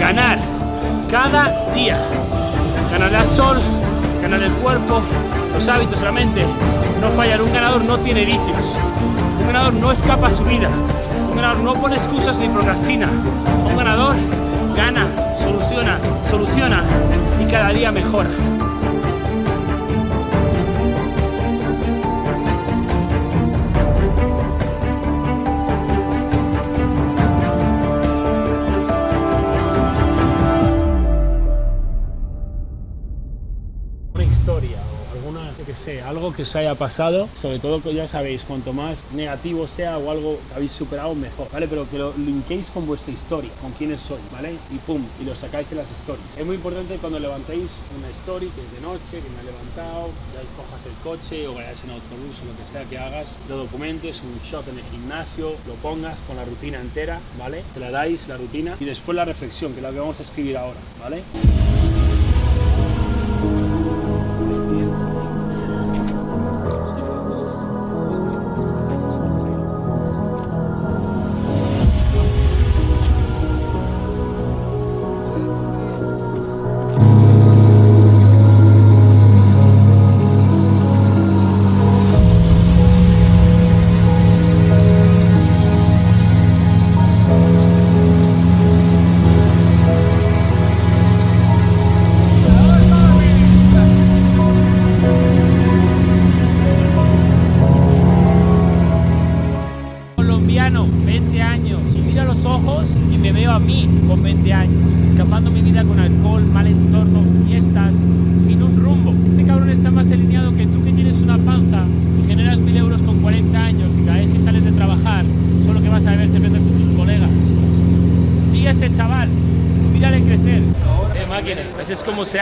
ganar 0.00 0.38
cada 1.10 1.72
día. 1.74 1.98
Ganar 2.90 3.12
el 3.12 3.24
sol, 3.26 3.58
ganar 4.22 4.42
el 4.42 4.52
cuerpo, 4.52 5.02
los 5.52 5.68
hábitos, 5.68 6.00
la 6.00 6.12
mente. 6.12 6.46
No 7.02 7.10
fallar, 7.10 7.42
un 7.42 7.52
ganador 7.52 7.84
no 7.84 7.98
tiene 7.98 8.24
vicios. 8.24 8.78
Ganador 9.56 9.80
no 9.80 9.90
escapa 9.90 10.26
a 10.26 10.30
su 10.30 10.44
vida. 10.44 10.68
Un 11.30 11.36
ganador 11.36 11.64
no 11.64 11.72
pone 11.72 11.96
excusas 11.96 12.36
ni 12.36 12.46
procrastina. 12.46 13.08
Un 13.66 13.74
ganador 13.74 14.14
gana, 14.76 15.08
soluciona, 15.42 15.98
soluciona 16.28 16.84
y 17.42 17.50
cada 17.50 17.70
día 17.70 17.90
mejora. 17.90 18.28
Algo 36.04 36.32
que 36.32 36.42
os 36.42 36.56
haya 36.56 36.74
pasado, 36.74 37.28
sobre 37.34 37.58
todo 37.58 37.82
que 37.82 37.94
ya 37.94 38.08
sabéis, 38.08 38.44
cuanto 38.44 38.72
más 38.72 39.04
negativo 39.12 39.68
sea 39.68 39.98
o 39.98 40.10
algo 40.10 40.38
que 40.48 40.54
habéis 40.54 40.72
superado, 40.72 41.14
mejor, 41.14 41.48
¿vale? 41.52 41.68
Pero 41.68 41.88
que 41.88 41.98
lo 41.98 42.12
linkéis 42.16 42.70
con 42.70 42.86
vuestra 42.86 43.12
historia, 43.12 43.50
con 43.60 43.72
quiénes 43.72 44.00
sois, 44.00 44.22
¿vale? 44.32 44.56
Y 44.70 44.78
pum, 44.78 45.04
y 45.20 45.24
lo 45.24 45.36
sacáis 45.36 45.70
en 45.72 45.78
las 45.78 45.90
stories. 45.90 46.26
Es 46.36 46.44
muy 46.44 46.56
importante 46.56 46.96
cuando 46.96 47.18
levantéis 47.18 47.72
una 47.96 48.08
story, 48.08 48.48
que 48.48 48.62
es 48.62 48.72
de 48.72 48.80
noche, 48.80 49.22
que 49.22 49.30
me 49.30 49.40
ha 49.40 49.42
levantado, 49.44 50.08
ya 50.34 50.40
cojas 50.56 50.84
el 50.86 50.94
coche 51.04 51.46
o 51.46 51.54
vayas 51.54 51.84
en 51.84 51.90
autobús 51.90 52.42
o 52.42 52.46
lo 52.46 52.56
que 52.56 52.66
sea 52.66 52.84
que 52.84 52.98
hagas, 52.98 53.32
lo 53.48 53.56
documentes, 53.56 54.20
un 54.22 54.40
shot 54.42 54.66
en 54.68 54.78
el 54.78 54.84
gimnasio, 54.84 55.54
lo 55.66 55.74
pongas 55.74 56.20
con 56.26 56.36
la 56.36 56.44
rutina 56.44 56.80
entera, 56.80 57.20
¿vale? 57.38 57.62
Te 57.74 57.80
la 57.80 57.90
dais, 57.90 58.26
la 58.28 58.36
rutina, 58.36 58.76
y 58.80 58.84
después 58.84 59.14
la 59.14 59.24
reflexión, 59.24 59.72
que 59.72 59.78
es 59.78 59.82
la 59.82 59.90
que 59.90 60.00
vamos 60.00 60.18
a 60.18 60.22
escribir 60.22 60.56
ahora, 60.56 60.80
¿vale? 61.00 61.22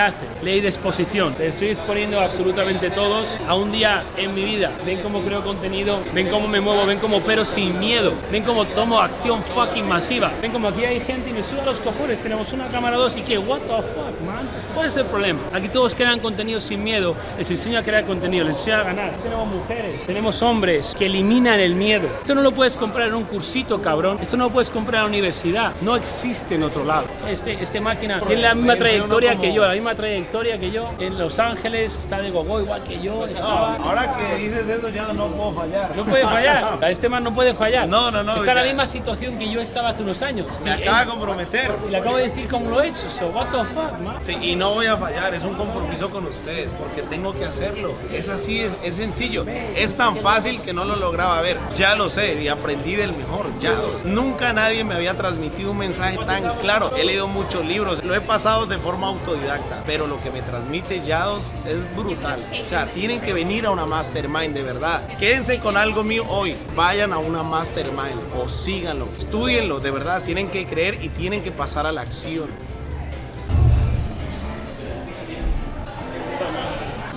Es 0.09 0.15
como 0.15 0.27
se 0.27 0.31
hace. 0.31 0.34
Ley 0.45 0.61
de 0.61 0.69
exposición. 0.69 1.35
Le 1.39 1.49
estoy 1.49 1.69
exponiendo 1.69 2.21
absolutamente 2.21 2.91
todos 2.91 3.41
a 3.49 3.55
un 3.55 3.73
día 3.73 4.05
en 4.19 4.35
mi 4.35 4.45
vida. 4.45 4.73
Ven 4.85 5.01
cómo 5.01 5.23
creo 5.23 5.43
contenido, 5.43 6.01
ven 6.13 6.29
cómo 6.29 6.47
me 6.47 6.61
muevo, 6.61 6.85
ven 6.85 6.99
cómo 6.99 7.21
pero 7.23 7.47
sin 7.47 7.81
miedo. 7.81 8.13
Ven 8.31 8.43
cómo 8.43 8.67
tomo 8.67 9.01
acción 9.01 9.43
fucking 9.43 9.89
masiva. 9.89 10.31
Ven 10.43 10.53
como 10.53 10.69
aquí 10.69 10.85
hay 10.85 11.01
gente 11.01 11.31
y 11.31 11.33
me 11.33 11.43
suda 11.43 11.65
los 11.65 11.81
cojones. 11.81 12.21
Tenemos 12.21 12.53
una 12.53 12.69
cámara 12.69 12.99
2 12.99 13.17
y 13.17 13.23
que, 13.23 13.39
what 13.39 13.61
the 13.61 13.69
fuck, 13.69 14.21
man. 14.27 14.47
¿Cuál 14.75 14.87
es 14.89 14.97
el 14.99 15.07
problema? 15.07 15.41
Aquí 15.51 15.71
todos 15.71 15.95
crean 15.95 16.21
contenido 16.21 16.61
sin 16.61 16.85
miedo. 16.85 17.17
Les 17.39 17.51
enseño 17.51 17.79
a 17.79 17.83
crear 17.83 18.05
contenido, 18.05 18.45
les 18.45 18.59
enseño 18.59 18.77
a 18.77 18.83
ganar. 18.83 19.13
Tenemos 19.23 19.49
mujeres, 19.49 20.05
tenemos 20.05 20.43
hombres 20.43 20.95
que 20.99 21.07
eliminan 21.07 21.59
el 21.59 21.75
miedo. 21.75 22.07
Esto 22.21 22.35
no 22.35 22.43
lo 22.43 22.53
puedes 22.53 22.77
comprar 22.77 23.09
en 23.09 23.15
un 23.15 23.25
cursito, 23.25 23.81
cabrón. 23.81 24.19
Esto 24.21 24.37
no 24.37 24.45
lo 24.45 24.51
puedes 24.51 24.71
comprar 24.71 24.97
en 24.97 25.03
la 25.05 25.09
universidad. 25.09 25.73
No 25.81 25.97
existe 25.97 26.57
en 26.57 26.65
otro 26.65 26.85
lado. 26.85 27.07
Este, 27.27 27.55
este 27.63 27.81
máquina 27.81 28.21
tiene 28.21 28.43
la 28.43 28.55
misma 28.55 28.77
trayectoria 28.77 29.37
que 29.37 29.51
yo, 29.51 29.65
la 29.65 29.73
misma 29.73 29.95
trayectoria 29.95 30.34
que 30.43 30.71
yo. 30.71 30.89
En 30.99 31.17
Los 31.17 31.39
Ángeles 31.39 31.97
está 31.97 32.21
de 32.21 32.31
gogo 32.31 32.61
igual 32.61 32.83
que 32.83 33.01
yo. 33.01 33.25
Estaba... 33.27 33.77
Ahora 33.77 34.17
que 34.17 34.37
dices 34.37 34.69
eso 34.69 34.89
ya 34.89 35.13
no 35.13 35.29
puedo 35.29 35.55
fallar. 35.55 35.97
No 35.97 36.05
puede 36.05 36.25
fallar. 36.25 36.79
Este 36.95 37.09
man 37.09 37.25
no 37.25 37.33
puede 37.33 37.55
fallar. 37.55 37.89
No, 37.89 38.11
no, 38.11 38.23
no. 38.23 38.37
Está 38.37 38.51
en 38.51 38.57
la 38.59 38.65
misma 38.65 38.87
situación 38.87 39.39
que 39.39 39.51
yo 39.51 39.61
estaba 39.61 39.91
hace 39.91 40.03
unos 40.03 40.21
años. 40.23 40.47
Se 40.61 40.71
acaba 40.71 41.01
de 41.01 41.07
comprometer. 41.07 41.73
Y 41.87 41.91
le 41.91 41.99
acabo 41.99 42.17
de 42.17 42.29
decir 42.29 42.49
cómo 42.49 42.71
lo 42.71 42.83
he 42.83 42.89
hecho. 42.89 43.09
So, 43.11 43.29
what 43.29 43.49
the 43.51 43.65
fuck, 43.73 43.99
man. 44.01 44.21
Sí, 44.21 44.37
y 44.41 44.57
no 44.57 44.75
voy 44.75 44.87
a 44.87 44.97
fallar, 44.97 45.35
es 45.35 45.43
un 45.45 45.55
compromiso 45.55 46.11
con 46.11 46.27
ustedes, 46.27 46.69
porque 46.79 47.03
tengo 47.03 47.33
que 47.33 47.45
hacerlo. 47.45 47.95
Es 48.13 48.29
así, 48.29 48.61
es, 48.61 48.73
es 48.83 48.97
sencillo. 48.97 49.45
Es 49.49 49.97
tan 49.97 50.17
fácil 50.17 50.61
que 50.63 50.73
no 50.73 50.85
lo 50.85 50.97
lograba 50.97 51.41
ver. 51.41 51.59
Ya 51.75 51.95
lo 51.95 52.11
sé 52.11 52.41
y 52.43 52.49
aprendí 52.49 52.97
del 52.97 53.13
mejor. 53.13 53.47
Ya. 53.61 53.75
Nunca 54.05 54.53
nadie 54.53 54.85
me 54.85 54.95
había 54.95 55.15
transmitido 55.17 55.71
un 55.71 55.79
mensaje 55.79 56.19
tan 56.19 56.59
claro. 56.59 56.93
He 56.97 57.05
leído 57.05 57.29
muchos 57.29 57.65
libros, 57.65 58.03
lo 58.05 58.15
he 58.15 58.21
pasado 58.21 58.67
de 58.67 58.79
forma 58.79 59.09
autodidacta, 59.09 59.83
pero 59.87 60.07
lo 60.07 60.21
que 60.25 60.31
me 60.31 60.41
transmite 60.41 61.05
Yados 61.05 61.43
es 61.67 61.97
brutal. 61.97 62.43
O 62.65 62.69
sea, 62.69 62.87
tienen 62.87 63.21
que 63.21 63.35
venir 63.35 63.67
a 63.67 63.71
una 63.71 63.85
mastermind 63.85 64.55
de 64.55 64.63
verdad. 64.63 65.07
Quédense 65.19 65.61
con 65.61 65.77
algo 65.77 66.03
mío 66.03 66.25
hoy. 66.29 66.57
Vayan 66.75 67.13
a 67.13 67.19
una 67.19 67.43
mastermind 67.43 68.19
o 68.37 68.49
síganlo, 68.49 69.07
estudienlo, 69.19 69.81
de 69.81 69.91
verdad. 69.91 70.23
Tienen 70.23 70.49
que 70.49 70.67
creer 70.67 70.99
y 71.03 71.11
tienen 71.11 71.43
que 71.43 71.53
pasar 71.53 71.87
a 71.87 71.93
la 71.93 72.01
acción. 72.01 72.49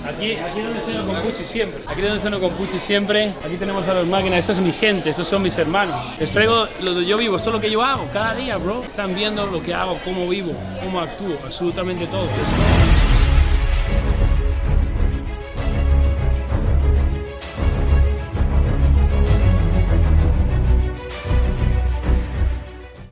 Aquí, 0.06 0.32
aquí 0.32 0.60
donde 0.62 0.80
ceno 0.80 1.06
con 1.06 1.16
Pucci 1.22 1.44
siempre. 1.44 1.80
Aquí 1.86 2.00
donde 2.00 2.20
ceno 2.20 2.40
con 2.40 2.50
Pucci 2.52 2.78
siempre. 2.78 3.34
Aquí 3.44 3.56
tenemos 3.58 3.86
a 3.88 3.94
los 3.94 4.06
máquinas. 4.06 4.38
Esa 4.40 4.52
es 4.52 4.60
mi 4.60 4.72
gente, 4.72 5.10
estos 5.10 5.26
son 5.26 5.42
mis 5.42 5.56
hermanos. 5.56 6.14
Les 6.18 6.30
traigo 6.30 6.66
lo 6.80 6.94
que 6.94 7.06
yo 7.06 7.16
vivo, 7.16 7.36
esto 7.36 7.50
es 7.50 7.54
lo 7.54 7.60
que 7.60 7.70
yo 7.70 7.82
hago 7.82 8.06
cada 8.12 8.34
día, 8.34 8.56
bro. 8.56 8.82
Están 8.84 9.14
viendo 9.14 9.46
lo 9.46 9.62
que 9.62 9.72
hago, 9.72 9.98
cómo 10.04 10.28
vivo, 10.28 10.52
cómo 10.82 11.00
actúo, 11.00 11.38
absolutamente 11.44 12.06
todo. 12.06 12.26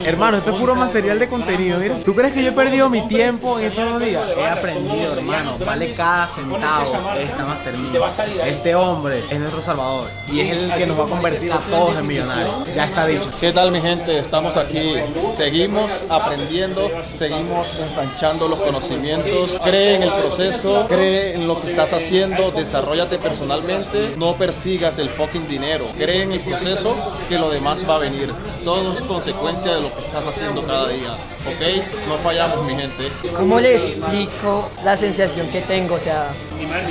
Hermano, 0.06 0.36
esto 0.36 0.52
es 0.52 0.60
puro 0.60 0.76
material 0.76 1.18
de 1.18 1.28
contenido, 1.28 1.80
mira. 1.80 2.00
¿Tú 2.04 2.14
crees 2.14 2.32
que 2.32 2.40
yo 2.40 2.50
he 2.50 2.52
perdido 2.52 2.88
mi 2.88 3.08
tiempo 3.08 3.58
en 3.58 3.64
estos 3.64 3.90
dos 3.90 4.00
días? 4.00 4.22
He 4.38 4.46
aprendido, 4.46 5.14
hermano. 5.14 5.58
Vale 5.66 5.94
cada 5.94 6.28
centavo 6.28 7.10
esta 7.18 7.44
mastermind. 7.44 7.96
Este 8.44 8.76
hombre 8.76 9.24
es 9.28 9.40
nuestro 9.40 9.60
salvador 9.60 10.08
y 10.30 10.38
es 10.38 10.56
el 10.56 10.74
que 10.74 10.86
nos 10.86 10.96
va 10.96 11.06
a 11.06 11.08
convertir 11.08 11.50
a 11.52 11.58
todos 11.58 11.98
en 11.98 12.06
millonarios. 12.06 12.54
Ya 12.72 12.84
está 12.84 13.04
dicho. 13.04 13.28
¿Qué 13.40 13.52
tal 13.52 13.72
mi 13.72 13.80
gente? 13.80 14.16
Estamos 14.20 14.56
aquí, 14.56 14.94
seguimos 15.36 15.90
aprendiendo, 16.08 16.88
seguimos 17.16 17.66
ensanchando 17.76 18.46
los 18.46 18.60
conocimientos. 18.60 19.58
Cree 19.64 19.96
en 19.96 20.04
el 20.04 20.12
proceso, 20.12 20.86
cree 20.86 21.34
en 21.34 21.48
lo 21.48 21.60
que 21.60 21.66
estás 21.66 21.92
haciendo, 21.92 22.52
desarrollate 22.52 23.18
personalmente, 23.18 24.14
no 24.16 24.36
persigas 24.36 25.00
el 25.00 25.08
fucking 25.08 25.48
dinero. 25.48 25.86
Cree 25.98 26.22
en 26.22 26.30
el 26.30 26.40
proceso 26.42 26.94
que 27.28 27.40
lo 27.40 27.50
demás 27.50 27.84
va 27.88 27.96
a 27.96 27.98
venir. 27.98 28.32
Todo 28.64 28.92
es 28.92 29.00
consecuencia 29.00 29.74
de 29.74 29.80
lo 29.80 29.95
estás 30.04 30.26
haciendo 30.26 30.66
cada 30.66 30.88
día, 30.88 31.12
¿ok? 31.12 32.06
No 32.08 32.18
fallamos 32.18 32.64
mi 32.64 32.74
gente. 32.74 33.12
¿Cómo 33.36 33.60
le 33.60 33.76
explico 33.76 34.68
la 34.84 34.96
sensación 34.96 35.48
que 35.48 35.62
tengo? 35.62 35.96
O 35.96 35.98
sea, 35.98 36.32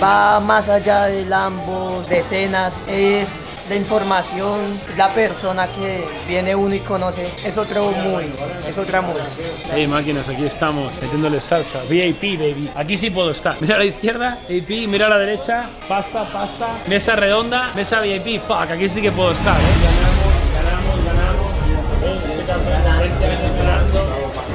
va 0.02 0.40
más 0.40 0.70
allá 0.70 1.06
de 1.06 1.34
ambos, 1.34 2.08
de 2.08 2.20
escenas, 2.20 2.76
es 2.88 3.56
la 3.70 3.76
información, 3.76 4.80
la 4.96 5.14
persona 5.14 5.68
que 5.68 6.06
viene 6.28 6.56
uno 6.56 6.76
y 6.76 6.80
conoce, 6.82 7.32
es 7.44 7.58
otro 7.58 7.92
muy, 7.92 8.32
es 8.68 8.78
otra 8.78 9.02
muy. 9.02 9.16
Hey 9.72 9.88
máquinas, 9.88 10.30
aquí 10.30 10.46
estamos, 10.46 11.02
metiéndole 11.02 11.42
salsa, 11.42 11.82
VIP 11.84 12.38
baby, 12.38 12.72
aquí 12.76 12.98
sí 12.98 13.10
puedo 13.10 13.32
estar. 13.32 13.58
Mira 13.60 13.76
a 13.76 13.80
la 13.80 13.86
izquierda, 13.86 14.40
VIP, 14.48 14.88
mira 14.88 15.08
a 15.08 15.10
la 15.10 15.18
derecha, 15.18 15.70
pasta, 15.88 16.26
pasta, 16.32 16.78
mesa 16.88 17.16
redonda, 17.16 17.72
mesa 17.76 18.02
VIP, 18.02 18.40
fuck, 18.42 18.70
aquí 18.70 18.88
sí 18.88 19.02
que 19.02 19.12
puedo 19.12 19.32
estar. 19.32 19.58
¿eh? 19.58 19.95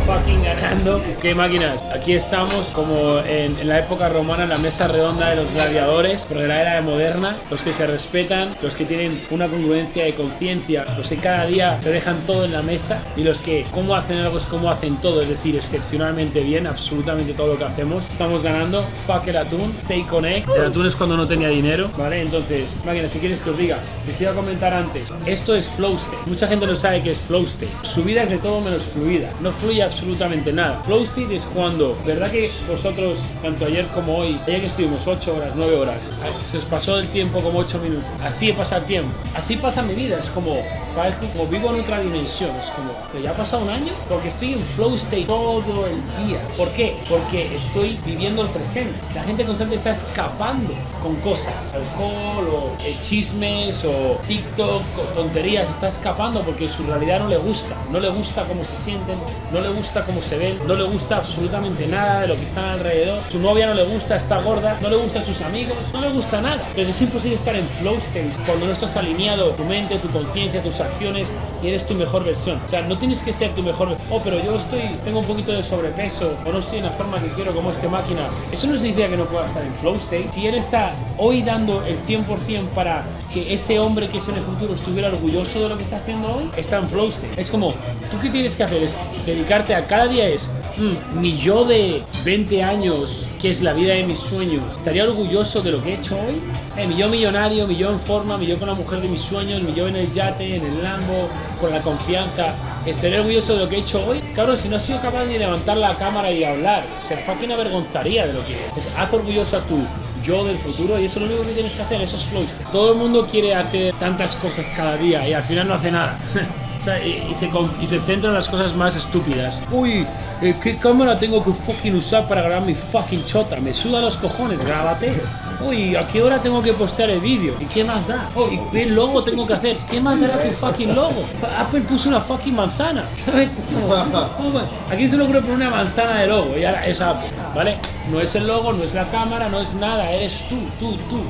Fucking 0.07 0.43
ganando. 0.43 1.03
¿Qué 1.21 1.35
máquinas? 1.35 1.83
Aquí 1.95 2.15
estamos 2.15 2.69
como 2.69 3.19
en, 3.21 3.59
en, 3.59 3.69
la 3.69 3.81
época 3.81 4.09
romana, 4.09 4.45
en 4.45 4.51
la 4.51 4.59
mesa 4.59 4.89
redonda 4.89 5.31
de 5.31 5.37
los 5.37 5.53
gladiadores, 5.53 6.27
pero 6.29 6.41
de 6.41 6.49
la 6.49 6.61
era 6.61 6.81
moderna, 6.83 7.39
los 7.51 7.63
que 7.63 7.73
se 7.73 7.87
respetan, 7.87 8.57
los 8.63 8.75
que 8.75 8.85
tienen 8.85 9.25
una 9.31 9.49
congruencia 9.49 10.05
de 10.05 10.15
conciencia, 10.15 10.85
los 10.97 11.09
que 11.09 11.17
cada 11.17 11.47
día 11.47 11.81
se 11.83 11.91
dejan 11.91 12.19
todo 12.27 12.45
en 12.45 12.53
la 12.53 12.63
mesa 12.63 13.03
y 13.17 13.23
los 13.23 13.41
que 13.41 13.65
cómo 13.71 13.95
hacen 13.95 14.19
algo 14.19 14.39
es 14.39 14.47
como 14.47 14.71
hacen 14.71 15.01
todo, 15.01 15.23
es 15.23 15.29
decir, 15.29 15.57
excepcionalmente 15.57 16.41
bien, 16.41 16.67
absolutamente 16.67 17.33
todo 17.35 17.49
lo 17.49 17.59
que 17.59 17.65
hacemos. 17.65 18.09
Estamos 18.09 18.43
ganando, 18.43 18.87
fuck 19.07 19.27
el 19.29 19.37
atún, 19.37 19.77
stay 19.83 20.03
connect. 20.03 20.49
El 20.57 20.67
atún 20.67 20.87
es 20.87 20.97
cuando 20.97 21.17
no 21.17 21.27
tenía 21.27 21.49
dinero, 21.49 21.91
¿vale? 21.97 22.23
Entonces, 22.23 22.77
máquinas, 22.85 23.11
si 23.11 23.19
quieres 23.19 23.41
que 23.41 23.51
os 23.51 23.59
diga, 23.59 23.79
les 24.07 24.21
iba 24.21 24.33
a 24.33 24.35
comentar 24.35 24.73
antes, 24.73 25.13
esto 25.27 25.55
es 25.55 25.69
flow 25.71 25.97
state. 25.97 26.23
Mucha 26.27 26.47
gente 26.47 26.67
no 26.67 26.75
sabe 26.75 27.03
qué 27.03 27.11
es 27.11 27.21
flow 27.21 27.45
state. 27.45 27.73
Su 27.83 28.03
vida 28.05 28.23
es 28.23 28.31
de 28.31 28.39
todo 28.39 28.61
menos 28.61 28.85
fluida, 28.85 29.31
no 29.41 29.53
fluye 29.53 29.83
absolutamente 29.91 30.53
nada. 30.53 30.81
Flow 30.85 31.03
state 31.03 31.35
es 31.35 31.45
cuando, 31.47 31.97
¿verdad 32.07 32.31
que 32.31 32.51
vosotros, 32.69 33.19
tanto 33.43 33.67
ayer 33.67 33.89
como 33.89 34.19
hoy, 34.19 34.41
ayer 34.47 34.61
que 34.61 34.67
estuvimos 34.69 35.07
8 35.07 35.35
horas, 35.35 35.53
9 35.57 35.77
horas, 35.77 36.13
se 36.45 36.59
os 36.59 36.65
pasó 36.65 36.99
el 36.99 37.09
tiempo 37.09 37.41
como 37.41 37.59
8 37.59 37.79
minutos? 37.81 38.09
Así 38.23 38.53
pasa 38.53 38.79
el 38.79 38.85
tiempo. 38.85 39.13
Así 39.35 39.57
pasa 39.57 39.83
mi 39.83 39.95
vida, 39.95 40.19
es 40.21 40.29
como, 40.31 40.59
parezco 40.95 41.27
como 41.29 41.47
vivo 41.49 41.75
en 41.75 41.81
otra 41.81 42.01
dimensión, 42.01 42.51
es 42.57 42.67
como 42.67 42.93
que 43.11 43.23
ya 43.23 43.31
ha 43.31 43.35
pasado 43.35 43.65
un 43.65 43.71
año 43.71 43.93
porque 44.09 44.29
estoy 44.29 44.55
en 44.55 44.63
flow 44.77 44.95
state 44.95 45.25
todo 45.25 45.87
el 45.87 46.27
día. 46.27 46.41
¿Por 46.57 46.69
qué? 46.71 46.97
Porque 47.09 47.55
estoy 47.55 47.99
viviendo 48.07 48.43
el 48.43 48.49
presente. 48.49 48.99
La 49.15 49.25
gente 49.25 49.45
constante 49.45 49.75
está 49.75 49.91
escapando 49.91 50.73
con 51.03 51.17
cosas, 51.17 51.75
alcohol 51.75 52.49
o 52.49 52.83
eh, 52.85 52.97
chismes 53.03 53.85
o 53.85 54.21
TikTok, 54.29 54.83
o 54.99 55.03
tonterías, 55.15 55.69
está 55.69 55.89
escapando 55.89 56.43
porque 56.43 56.69
su 56.69 56.85
realidad 56.85 57.21
no 57.21 57.29
le 57.29 57.39
gusta, 57.39 57.75
no 57.91 57.99
le 57.99 58.11
gusta 58.11 58.45
cómo 58.45 58.65
se 58.65 58.77
sienten, 58.77 59.19
no 59.53 59.61
le 59.61 59.69
gusta 59.69 59.80
cómo 60.07 60.21
se 60.21 60.37
ven, 60.37 60.59
no 60.67 60.75
le 60.75 60.85
gusta 60.85 61.17
absolutamente 61.17 61.87
nada 61.87 62.21
de 62.21 62.29
lo 62.29 62.37
que 62.37 62.45
están 62.45 62.67
alrededor, 62.67 63.21
su 63.29 63.39
novia 63.39 63.67
no 63.67 63.75
le 63.75 63.85
gusta, 63.85 64.17
está 64.17 64.41
gorda, 64.41 64.79
no 64.81 64.89
le 64.89 64.97
gusta 64.97 65.21
a 65.21 65.23
sus 65.23 65.41
amigos, 65.41 65.77
no 65.93 66.01
le 66.01 66.11
gusta 66.11 66.41
nada. 66.41 66.69
Pero 66.75 66.91
es 66.91 67.01
imposible 67.01 67.37
estar 67.37 67.57
en 67.57 67.69
flow 67.69 67.97
state 67.97 68.31
cuando 68.45 68.67
no 68.67 68.73
estás 68.73 68.97
alineado 68.97 69.51
tu 69.53 69.65
mente, 69.65 69.99
tu 69.99 70.09
conciencia, 70.09 70.63
tus 70.63 70.81
acciones 70.81 71.29
y 71.63 71.69
eres 71.69 71.87
tu 71.87 71.95
mejor 71.95 72.25
versión. 72.25 72.61
O 72.65 72.69
sea, 72.69 72.83
no 72.83 72.99
tienes 72.99 73.23
que 73.23 73.33
ser 73.33 73.55
tu 73.55 73.63
mejor, 73.63 73.97
oh, 74.11 74.21
pero 74.23 74.43
yo 74.43 74.57
estoy, 74.57 74.97
tengo 75.05 75.21
un 75.21 75.27
poquito 75.27 75.53
de 75.53 75.63
sobrepeso 75.63 76.37
o 76.45 76.53
no 76.53 76.59
estoy 76.59 76.79
en 76.79 76.85
la 76.87 76.93
forma 76.93 77.21
que 77.21 77.31
quiero 77.31 77.55
como 77.55 77.71
esta 77.71 77.89
máquina. 77.89 78.29
Eso 78.53 78.67
no 78.67 78.75
significa 78.75 79.09
que 79.09 79.17
no 79.17 79.25
pueda 79.25 79.47
estar 79.47 79.63
en 79.63 79.75
flow 79.77 79.95
state. 79.97 80.29
Si 80.33 80.47
él 80.47 80.55
está 80.55 80.93
hoy 81.17 81.43
dando 81.43 81.85
el 81.85 81.99
100% 82.05 82.69
para 82.71 83.05
que 83.33 83.55
ese 83.55 83.79
hombre 83.79 84.09
que 84.09 84.19
es 84.19 84.29
en 84.29 84.37
el 84.37 84.43
futuro 84.43 84.75
estuviera 84.75 85.09
orgulloso 85.09 85.61
de 85.61 85.69
lo 85.69 85.77
que 85.77 85.85
está 85.85 85.97
haciendo 85.97 86.37
hoy, 86.37 86.51
está 86.57 86.79
en 86.79 86.89
flow 86.89 87.09
state. 87.09 87.41
Es 87.41 87.51
como, 87.51 87.73
¿tú 88.11 88.19
qué 88.21 88.31
tienes 88.31 88.57
que 88.57 88.65
hacer? 88.65 88.83
Es 88.83 88.99
dedicarte 89.25 89.70
a 89.75 89.87
cada 89.87 90.09
día 90.09 90.29
es, 90.29 90.51
mm, 90.77 91.21
mi 91.21 91.39
yo 91.39 91.65
de 91.65 92.03
20 92.25 92.63
años, 92.63 93.27
que 93.41 93.51
es 93.51 93.63
la 93.63 93.73
vida 93.73 93.95
de 93.95 94.05
mis 94.05 94.19
sueños, 94.19 94.63
¿estaría 94.77 95.05
orgulloso 95.05 95.63
de 95.63 95.71
lo 95.73 95.83
que 95.83 95.91
he 95.91 95.95
hecho 95.95 96.17
hoy? 96.17 96.43
Eh, 96.77 96.87
mi 96.87 96.97
yo 96.97 97.09
millonario, 97.09 97.67
mi 97.67 97.77
yo 97.77 97.91
en 97.91 97.99
forma, 97.99 98.37
mi 98.37 98.47
yo 98.47 98.59
con 98.59 98.69
la 98.69 98.75
mujer 98.75 99.01
de 99.01 99.09
mis 99.09 99.21
sueños, 99.21 99.63
mi 99.63 99.75
yo 99.75 99.89
en 99.89 99.97
el 99.97 100.11
yate, 100.11 100.57
en 100.57 100.65
el 100.65 100.83
Lambo, 100.83 101.29
con 101.61 101.71
la 101.71 101.83
confianza. 101.83 102.55
¿Estaré 102.87 103.21
orgulloso 103.21 103.55
de 103.55 103.59
lo 103.61 103.69
que 103.69 103.77
he 103.77 103.79
hecho 103.81 104.05
hoy? 104.07 104.21
Cabrón, 104.35 104.57
si 104.57 104.69
no 104.69 104.77
has 104.77 104.83
sido 104.83 105.01
capaz 105.01 105.25
de 105.27 105.39
levantar 105.39 105.77
la 105.77 105.97
cámara 105.97 106.31
y 106.33 106.43
hablar, 106.45 106.85
se 107.01 107.17
fucking 107.19 107.53
avergonzaría 107.53 108.27
de 108.27 108.33
lo 108.33 108.45
que 108.47 108.55
es. 108.55 108.89
haz 108.97 109.13
orgulloso 109.13 109.59
a 109.59 109.67
tu 109.67 109.79
yo 110.23 110.45
del 110.45 110.59
futuro 110.59 110.99
y 110.99 111.07
eso 111.07 111.19
es 111.19 111.27
lo 111.27 111.33
único 111.33 111.49
que 111.49 111.55
tienes 111.55 111.75
que 111.75 111.83
hacer, 111.83 112.01
eso 112.01 112.17
es 112.17 112.25
flow. 112.25 112.45
Todo 112.73 112.93
el 112.93 112.99
mundo 112.99 113.27
quiere 113.27 113.55
hacer 113.55 113.95
tantas 113.97 114.35
cosas 114.37 114.67
cada 114.77 114.97
día 114.97 115.27
y 115.29 115.33
al 115.33 115.43
final 115.43 115.69
no 115.69 115.75
hace 115.75 115.91
nada. 115.91 116.19
O 116.81 116.83
sea, 116.83 117.05
y, 117.05 117.27
y, 117.31 117.35
se, 117.35 117.51
y, 117.83 117.87
se, 117.87 118.01
centra 118.01 118.31
en 118.31 118.35
las 118.35 118.49
cosas 118.49 118.75
más 118.75 118.97
estúpidas. 118.97 119.63
Uy, 119.71 120.07
eh, 120.41 120.57
¿qué 120.63 120.79
cámara 120.79 121.15
tengo 121.19 121.45
que 121.45 121.53
fucking 121.53 121.95
usar 121.95 122.27
para 122.27 122.41
grabar 122.41 122.63
mi 122.63 122.75
fucking 122.75 123.27
chota? 123.27 123.57
Me 123.57 123.75
suda 123.75 124.01
los 124.01 124.17
cojones, 124.17 124.65
grabatero. 124.65 125.21
Uy, 125.61 125.95
¿a 125.95 126.07
qué 126.07 126.23
hora 126.23 126.41
tengo 126.41 126.63
que 126.63 126.73
postear 126.73 127.11
el 127.11 127.21
vídeo? 127.21 127.55
¿Y 127.61 127.67
qué 127.67 127.85
más 127.85 128.09
da? 128.09 128.31
Uy, 128.35 128.59
¿qué 128.73 128.87
logo 128.87 129.23
tengo 129.23 129.47
que 129.47 129.53
hacer? 129.53 129.77
¿Qué 129.91 130.01
más 130.01 130.19
dará 130.23 130.41
tu 130.41 130.53
fucking 130.53 130.95
logo? 130.95 131.27
Apple 131.59 131.83
puso 131.83 132.09
una 132.09 132.21
fucking 132.21 132.57
manzana, 132.57 133.05
¿sabes? 133.27 133.51
Oh, 133.87 134.61
aquí 134.91 135.07
se 135.07 135.19
logró 135.19 135.43
poner 135.43 135.57
una 135.57 135.71
manzana 135.71 136.21
de 136.21 136.29
logo 136.29 136.57
y 136.57 136.65
ahora 136.65 136.87
es 136.87 136.99
Apple, 137.03 137.31
¿vale? 137.55 137.79
No 138.11 138.21
es 138.21 138.35
el 138.35 138.47
logo, 138.47 138.73
no 138.73 138.85
es 138.85 138.95
la 138.95 139.11
cámara, 139.11 139.51
no 139.51 139.61
es 139.61 139.75
nada, 139.75 140.11
eres 140.11 140.43
tú, 140.49 140.57
tú, 140.79 140.97
tú. 141.11 141.21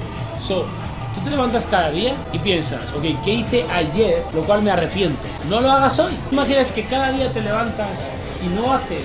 So, 0.40 0.64
Tú 1.14 1.20
te 1.22 1.30
levantas 1.30 1.66
cada 1.66 1.90
día 1.90 2.14
y 2.32 2.38
piensas, 2.38 2.92
ok, 2.92 3.02
¿qué 3.24 3.32
hice 3.32 3.66
ayer? 3.70 4.24
Lo 4.32 4.42
cual 4.42 4.62
me 4.62 4.70
arrepiento. 4.70 5.26
No 5.48 5.60
lo 5.60 5.70
hagas 5.70 5.98
hoy. 5.98 6.12
Imaginas 6.30 6.70
que 6.72 6.86
cada 6.86 7.12
día 7.12 7.32
te 7.32 7.40
levantas 7.40 7.98
y 8.44 8.48
no 8.48 8.72
haces 8.72 9.04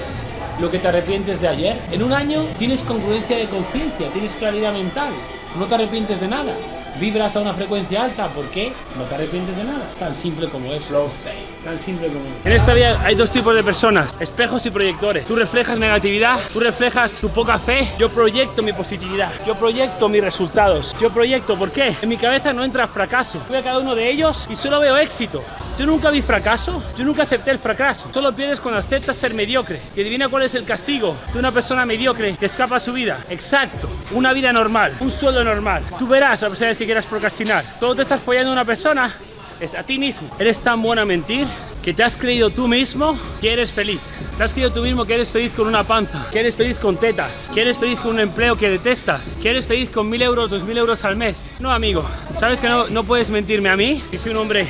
lo 0.60 0.70
que 0.70 0.80
te 0.80 0.88
arrepientes 0.88 1.42
de 1.42 1.48
ayer. 1.48 1.82
En 1.92 2.04
un 2.04 2.14
año 2.14 2.44
tienes 2.58 2.82
congruencia 2.82 3.38
de 3.38 3.50
conciencia, 3.50 4.10
tienes 4.12 4.34
claridad 4.34 4.74
mental. 4.74 5.14
No 5.58 5.66
te 5.68 5.76
arrepientes 5.76 6.20
de 6.20 6.28
nada. 6.28 6.56
Vibras 7.00 7.36
a 7.36 7.42
una 7.42 7.54
frecuencia 7.54 8.04
alta, 8.04 8.34
¿por 8.34 8.50
qué? 8.50 8.72
No 8.96 9.04
te 9.04 9.16
arrepientes 9.16 9.58
de 9.58 9.66
nada. 9.66 9.94
Tan 10.00 10.16
simple 10.16 10.50
como 10.50 10.72
es. 10.74 10.86
Slow 10.86 11.08
state. 11.08 11.46
Tan 11.64 11.78
simple 11.78 12.08
como 12.08 12.26
es. 12.26 12.46
En 12.46 12.54
esta 12.54 12.74
vida 12.74 13.02
hay 13.04 13.16
dos 13.16 13.30
tipos 13.30 13.54
de 13.54 13.64
personas, 13.64 14.16
espejos 14.20 14.66
y 14.66 14.72
proyectores. 14.72 15.26
Tú 15.26 15.36
reflejas 15.36 15.78
negatividad, 15.78 16.40
tú 16.54 16.62
reflejas 16.62 17.20
tu 17.20 17.30
poca 17.30 17.60
fe, 17.60 17.92
yo 18.00 18.10
proyecto 18.10 18.62
mi 18.62 18.72
positividad, 18.72 19.30
yo 19.46 19.56
proyecto 19.56 20.08
mis 20.08 20.24
resultados, 20.24 20.96
yo 21.02 21.10
proyecto, 21.10 21.58
¿por 21.58 21.72
qué? 21.72 21.96
En 22.02 22.08
mi 22.08 22.16
cabeza 22.16 22.54
no 22.54 22.64
entra 22.64 22.88
fracaso. 22.88 23.42
Voy 23.50 23.58
a 23.58 23.64
cada 23.64 23.80
uno 23.80 23.94
de 23.94 24.10
ellos 24.10 24.48
y 24.50 24.56
solo 24.56 24.80
veo 24.80 24.96
éxito. 24.96 25.44
Yo 25.78 25.86
nunca 25.86 26.10
vi 26.10 26.22
fracaso, 26.22 26.82
yo 26.98 27.04
nunca 27.04 27.24
acepté 27.24 27.52
el 27.52 27.60
fracaso. 27.60 28.08
Solo 28.14 28.32
pierdes 28.32 28.62
cuando 28.62 28.80
aceptas 28.80 29.18
ser 29.18 29.34
mediocre. 29.34 29.82
Y 29.94 30.00
adivina 30.00 30.30
cuál 30.30 30.44
es 30.44 30.56
el 30.56 30.64
castigo 30.64 31.18
de 31.34 31.40
una 31.40 31.52
persona 31.52 31.86
mediocre 31.86 32.34
que 32.38 32.46
escapa 32.46 32.78
a 32.78 32.80
su 32.80 32.94
vida. 32.94 33.26
Exacto, 33.30 33.90
una 34.12 34.32
vida 34.32 34.54
normal, 34.54 34.96
un 35.02 35.12
sueldo 35.12 35.44
normal. 35.44 35.84
Tú 36.00 36.08
verás 36.08 36.44
a 36.44 36.50
pesar 36.50 36.70
de 36.70 36.78
que 36.78 36.85
quieras 36.86 37.06
procrastinar. 37.06 37.66
Todo 37.80 37.96
te 37.96 38.02
estás 38.04 38.22
follando 38.22 38.52
a 38.52 38.54
una 38.54 38.66
persona 38.66 39.16
es 39.60 39.76
a 39.76 39.84
ti 39.84 39.98
mismo. 39.98 40.30
Eres 40.40 40.62
tan 40.62 40.82
buena 40.82 41.04
a 41.04 41.06
mentir 41.06 41.48
que 41.82 41.94
te 41.94 42.04
has 42.04 42.18
creído 42.18 42.50
tú 42.50 42.68
mismo 42.68 43.18
que 43.42 43.54
eres 43.54 43.72
feliz. 43.72 44.02
Te 44.38 44.44
has 44.44 44.52
creído 44.52 44.72
tú 44.72 44.82
mismo 44.82 45.06
que 45.06 45.16
eres 45.16 45.32
feliz 45.32 45.52
con 45.54 45.68
una 45.68 45.84
panza, 45.86 46.28
que 46.32 46.40
eres 46.40 46.56
feliz 46.56 46.80
con 46.80 46.98
tetas, 46.98 47.50
que 47.54 47.62
eres 47.62 47.78
feliz 47.78 48.00
con 48.00 48.12
un 48.12 48.20
empleo 48.20 48.58
que 48.58 48.70
detestas, 48.70 49.38
que 49.42 49.50
eres 49.50 49.68
feliz 49.68 49.90
con 49.90 50.10
mil 50.10 50.22
euros, 50.22 50.50
dos 50.50 50.64
mil 50.64 50.78
euros 50.78 51.06
al 51.06 51.16
mes. 51.16 51.50
No, 51.60 51.72
amigo, 51.72 52.06
sabes 52.40 52.60
que 52.60 52.68
no, 52.68 52.90
no 52.90 53.04
puedes 53.04 53.30
mentirme 53.30 53.70
a 53.70 53.78
mí, 53.78 54.04
que 54.12 54.18
soy 54.18 54.32
un 54.32 54.38
hombre 54.38 54.68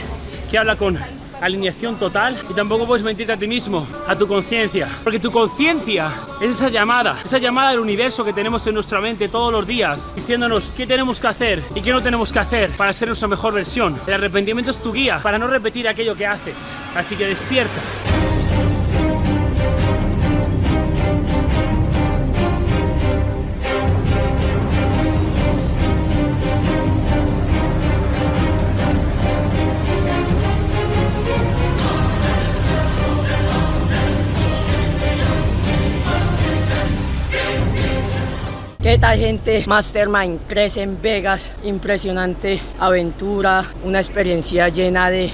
que 0.52 0.58
habla 0.58 0.76
con 0.76 1.00
alineación 1.42 1.98
total 1.98 2.42
y 2.50 2.54
tampoco 2.54 2.86
puedes 2.86 3.04
mentirte 3.04 3.34
a 3.34 3.38
ti 3.38 3.48
mismo, 3.48 3.88
a 4.08 4.18
tu 4.18 4.28
conciencia, 4.28 4.90
porque 5.04 5.20
tu 5.20 5.32
conciencia 5.32 6.12
es 6.42 6.52
esa 6.52 6.70
llamada, 6.70 7.20
esa 7.24 7.38
llamada 7.38 7.72
del 7.72 7.80
universo 7.80 8.24
que 8.24 8.34
tenemos 8.34 8.66
en 8.68 8.74
nuestra 8.74 9.02
mente 9.02 9.30
todos 9.30 9.52
los 9.52 9.66
días, 9.68 10.14
diciéndonos 10.16 10.72
qué 10.76 10.88
tenemos 10.88 11.20
que 11.20 11.28
hacer 11.28 11.64
y 11.74 11.82
qué 11.82 11.92
no 11.92 12.02
tenemos 12.02 12.32
que 12.32 12.40
hacer 12.40 12.72
para 12.72 12.94
ser 12.94 13.08
nuestra 13.08 13.28
mejor 13.28 13.54
versión. 13.54 13.96
El 14.08 14.14
arrepentimiento 14.14 14.72
es 14.72 14.78
tu 14.78 14.92
guía 14.92 15.20
para 15.22 15.38
no 15.38 15.48
repetir 15.48 15.88
aquello 15.88 16.16
que 16.16 16.26
haces, 16.26 16.56
así 16.96 17.16
que 17.16 17.28
despierta. 17.28 18.25
¿Qué 38.96 39.00
tal 39.00 39.20
gente? 39.20 39.66
Mastermind 39.68 40.48
3 40.48 40.78
en 40.78 41.02
Vegas, 41.02 41.52
impresionante 41.66 42.62
aventura, 42.80 43.66
una 43.84 44.00
experiencia 44.00 44.70
llena 44.70 45.10
de 45.10 45.32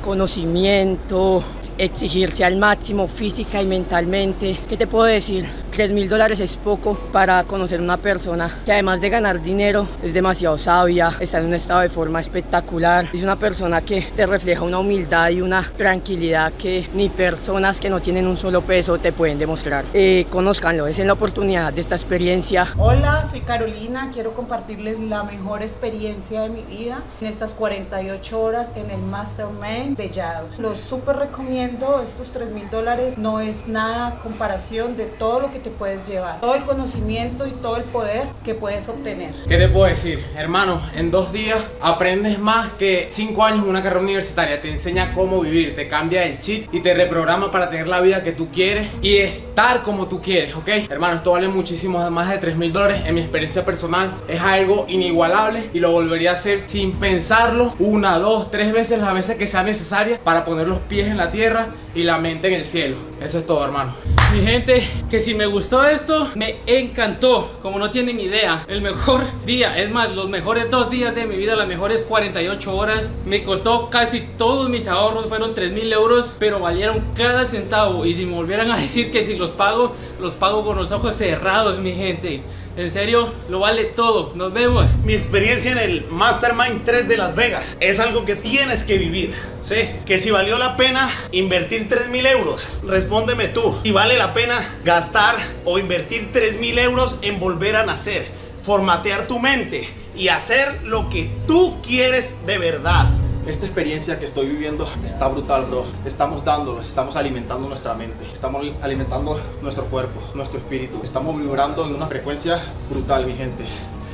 conocimiento, 0.00 1.42
exigirse 1.76 2.44
al 2.44 2.56
máximo 2.56 3.08
física 3.08 3.60
y 3.60 3.66
mentalmente. 3.66 4.56
¿Qué 4.68 4.76
te 4.76 4.86
puedo 4.86 5.06
decir? 5.06 5.44
3 5.80 5.92
mil 5.92 6.10
dólares 6.10 6.40
es 6.40 6.58
poco 6.58 6.94
para 7.10 7.42
conocer 7.44 7.80
una 7.80 7.96
persona 7.96 8.60
que 8.66 8.72
además 8.72 9.00
de 9.00 9.08
ganar 9.08 9.40
dinero 9.40 9.88
es 10.02 10.12
demasiado 10.12 10.58
sabia, 10.58 11.16
está 11.20 11.38
en 11.38 11.46
un 11.46 11.54
estado 11.54 11.80
de 11.80 11.88
forma 11.88 12.20
espectacular, 12.20 13.08
es 13.10 13.22
una 13.22 13.38
persona 13.38 13.80
que 13.80 14.02
te 14.14 14.26
refleja 14.26 14.60
una 14.60 14.78
humildad 14.78 15.30
y 15.30 15.40
una 15.40 15.72
tranquilidad 15.78 16.52
que 16.52 16.86
ni 16.92 17.08
personas 17.08 17.80
que 17.80 17.88
no 17.88 18.02
tienen 18.02 18.26
un 18.26 18.36
solo 18.36 18.60
peso 18.60 18.98
te 18.98 19.14
pueden 19.14 19.38
demostrar. 19.38 19.86
Eh, 19.94 20.26
conózcanlo, 20.28 20.86
es 20.86 20.98
en 20.98 21.06
la 21.06 21.14
oportunidad 21.14 21.72
de 21.72 21.80
esta 21.80 21.94
experiencia. 21.94 22.74
Hola, 22.76 23.26
soy 23.30 23.40
Carolina, 23.40 24.10
quiero 24.12 24.34
compartirles 24.34 25.00
la 25.00 25.22
mejor 25.22 25.62
experiencia 25.62 26.42
de 26.42 26.50
mi 26.50 26.62
vida 26.62 27.02
en 27.22 27.26
estas 27.26 27.54
48 27.54 28.38
horas 28.38 28.70
en 28.74 28.90
el 28.90 29.00
Mastermind 29.00 29.96
de 29.96 30.10
Yados. 30.10 30.58
Los 30.58 30.78
súper 30.78 31.16
recomiendo, 31.16 32.02
estos 32.04 32.32
3 32.32 32.50
mil 32.50 32.68
dólares 32.68 33.16
no 33.16 33.40
es 33.40 33.66
nada 33.66 34.18
comparación 34.22 34.98
de 34.98 35.06
todo 35.06 35.40
lo 35.40 35.50
que 35.50 35.58
te 35.58 35.69
puedes 35.70 36.06
llevar, 36.06 36.40
todo 36.40 36.54
el 36.54 36.62
conocimiento 36.62 37.46
y 37.46 37.52
todo 37.52 37.76
el 37.76 37.84
poder 37.84 38.28
que 38.44 38.54
puedes 38.54 38.88
obtener. 38.88 39.32
¿Qué 39.48 39.56
te 39.56 39.68
puedo 39.68 39.86
decir? 39.86 40.24
Hermano, 40.36 40.82
en 40.94 41.10
dos 41.10 41.32
días 41.32 41.58
aprendes 41.80 42.38
más 42.38 42.72
que 42.72 43.08
cinco 43.10 43.44
años 43.44 43.64
en 43.64 43.70
una 43.70 43.82
carrera 43.82 44.02
universitaria. 44.02 44.60
Te 44.60 44.70
enseña 44.70 45.14
cómo 45.14 45.40
vivir, 45.40 45.76
te 45.76 45.88
cambia 45.88 46.24
el 46.24 46.38
chip 46.40 46.72
y 46.72 46.80
te 46.80 46.94
reprograma 46.94 47.50
para 47.50 47.70
tener 47.70 47.86
la 47.86 48.00
vida 48.00 48.22
que 48.22 48.32
tú 48.32 48.50
quieres 48.50 48.88
y 49.02 49.16
estar 49.18 49.82
como 49.82 50.06
tú 50.08 50.20
quieres, 50.20 50.54
¿ok? 50.54 50.68
Hermano, 50.88 51.16
esto 51.16 51.32
vale 51.32 51.48
muchísimo, 51.48 52.10
más 52.10 52.30
de 52.30 52.38
3 52.38 52.56
mil 52.56 52.72
dólares. 52.72 53.02
En 53.06 53.14
mi 53.14 53.20
experiencia 53.20 53.64
personal 53.64 54.16
es 54.28 54.40
algo 54.40 54.86
inigualable 54.88 55.70
y 55.72 55.80
lo 55.80 55.90
volvería 55.90 56.30
a 56.30 56.34
hacer 56.34 56.64
sin 56.66 56.92
pensarlo 56.92 57.74
una, 57.78 58.18
dos, 58.18 58.50
tres 58.50 58.72
veces 58.72 59.00
las 59.00 59.14
veces 59.14 59.36
que 59.36 59.46
sea 59.46 59.62
necesaria 59.62 60.18
para 60.22 60.44
poner 60.44 60.68
los 60.68 60.78
pies 60.78 61.08
en 61.08 61.16
la 61.16 61.30
tierra 61.30 61.68
y 61.94 62.02
la 62.02 62.18
mente 62.18 62.48
en 62.48 62.54
el 62.54 62.64
cielo. 62.64 62.96
Eso 63.20 63.38
es 63.38 63.46
todo, 63.46 63.64
hermano. 63.64 63.94
Mi 64.32 64.40
gente, 64.42 64.88
que 65.10 65.20
si 65.20 65.34
me 65.34 65.46
gustó 65.50 65.84
esto, 65.84 66.28
me 66.34 66.56
encantó. 66.66 67.58
Como 67.62 67.78
no 67.78 67.90
tienen 67.90 68.18
idea, 68.20 68.64
el 68.68 68.80
mejor 68.80 69.22
día, 69.46 69.78
es 69.78 69.90
más, 69.90 70.14
los 70.14 70.28
mejores 70.28 70.70
dos 70.70 70.90
días 70.90 71.14
de 71.14 71.26
mi 71.26 71.36
vida, 71.36 71.56
las 71.56 71.68
mejores 71.68 72.02
48 72.02 72.76
horas, 72.76 73.08
me 73.26 73.44
costó 73.44 73.90
casi 73.90 74.20
todos 74.38 74.68
mis 74.68 74.86
ahorros, 74.86 75.26
fueron 75.26 75.54
3 75.54 75.72
mil 75.72 75.92
euros, 75.92 76.32
pero 76.38 76.60
valieron 76.60 77.02
cada 77.14 77.46
centavo. 77.46 78.04
Y 78.06 78.14
si 78.14 78.24
me 78.24 78.34
volvieran 78.34 78.70
a 78.70 78.76
decir 78.80 79.10
que 79.10 79.24
si 79.24 79.36
los 79.36 79.50
pago, 79.50 79.94
los 80.20 80.34
pago 80.34 80.64
con 80.64 80.76
los 80.76 80.90
ojos 80.92 81.16
cerrados, 81.16 81.78
mi 81.78 81.92
gente. 81.92 82.42
En 82.76 82.90
serio, 82.92 83.34
lo 83.48 83.58
vale 83.58 83.84
todo. 83.84 84.32
Nos 84.36 84.52
vemos. 84.52 84.88
Mi 85.04 85.14
experiencia 85.14 85.72
en 85.72 85.78
el 85.78 86.04
Mastermind 86.08 86.84
3 86.84 87.08
de 87.08 87.16
Las 87.16 87.34
Vegas 87.34 87.76
es 87.80 87.98
algo 87.98 88.24
que 88.24 88.36
tienes 88.36 88.84
que 88.84 88.96
vivir. 88.96 89.34
¿sí? 89.62 89.88
Que 90.06 90.18
si 90.18 90.30
valió 90.30 90.56
la 90.56 90.76
pena 90.76 91.12
invertir 91.32 91.88
3 91.88 92.08
mil 92.08 92.26
euros, 92.26 92.68
respóndeme 92.86 93.48
tú. 93.48 93.78
Si 93.82 93.90
vale 93.90 94.16
la 94.16 94.32
pena 94.34 94.76
gastar 94.84 95.36
o 95.64 95.78
invertir 95.78 96.30
3 96.32 96.60
mil 96.60 96.78
euros 96.78 97.16
en 97.22 97.40
volver 97.40 97.76
a 97.76 97.84
nacer, 97.84 98.28
formatear 98.64 99.26
tu 99.26 99.38
mente 99.40 99.88
y 100.16 100.28
hacer 100.28 100.80
lo 100.84 101.08
que 101.08 101.30
tú 101.46 101.80
quieres 101.82 102.36
de 102.46 102.58
verdad. 102.58 103.08
Esta 103.46 103.64
experiencia 103.64 104.18
que 104.18 104.26
estoy 104.26 104.48
viviendo 104.48 104.86
está 105.04 105.26
brutal, 105.28 105.64
bro. 105.64 105.86
Estamos 106.04 106.44
dándolo, 106.44 106.82
estamos 106.82 107.16
alimentando 107.16 107.68
nuestra 107.68 107.94
mente, 107.94 108.30
estamos 108.30 108.66
alimentando 108.82 109.40
nuestro 109.62 109.86
cuerpo, 109.86 110.20
nuestro 110.34 110.58
espíritu. 110.58 111.00
Estamos 111.02 111.38
vibrando 111.38 111.86
en 111.86 111.94
una 111.94 112.06
frecuencia 112.06 112.62
brutal, 112.90 113.26
mi 113.26 113.32
gente. 113.32 113.64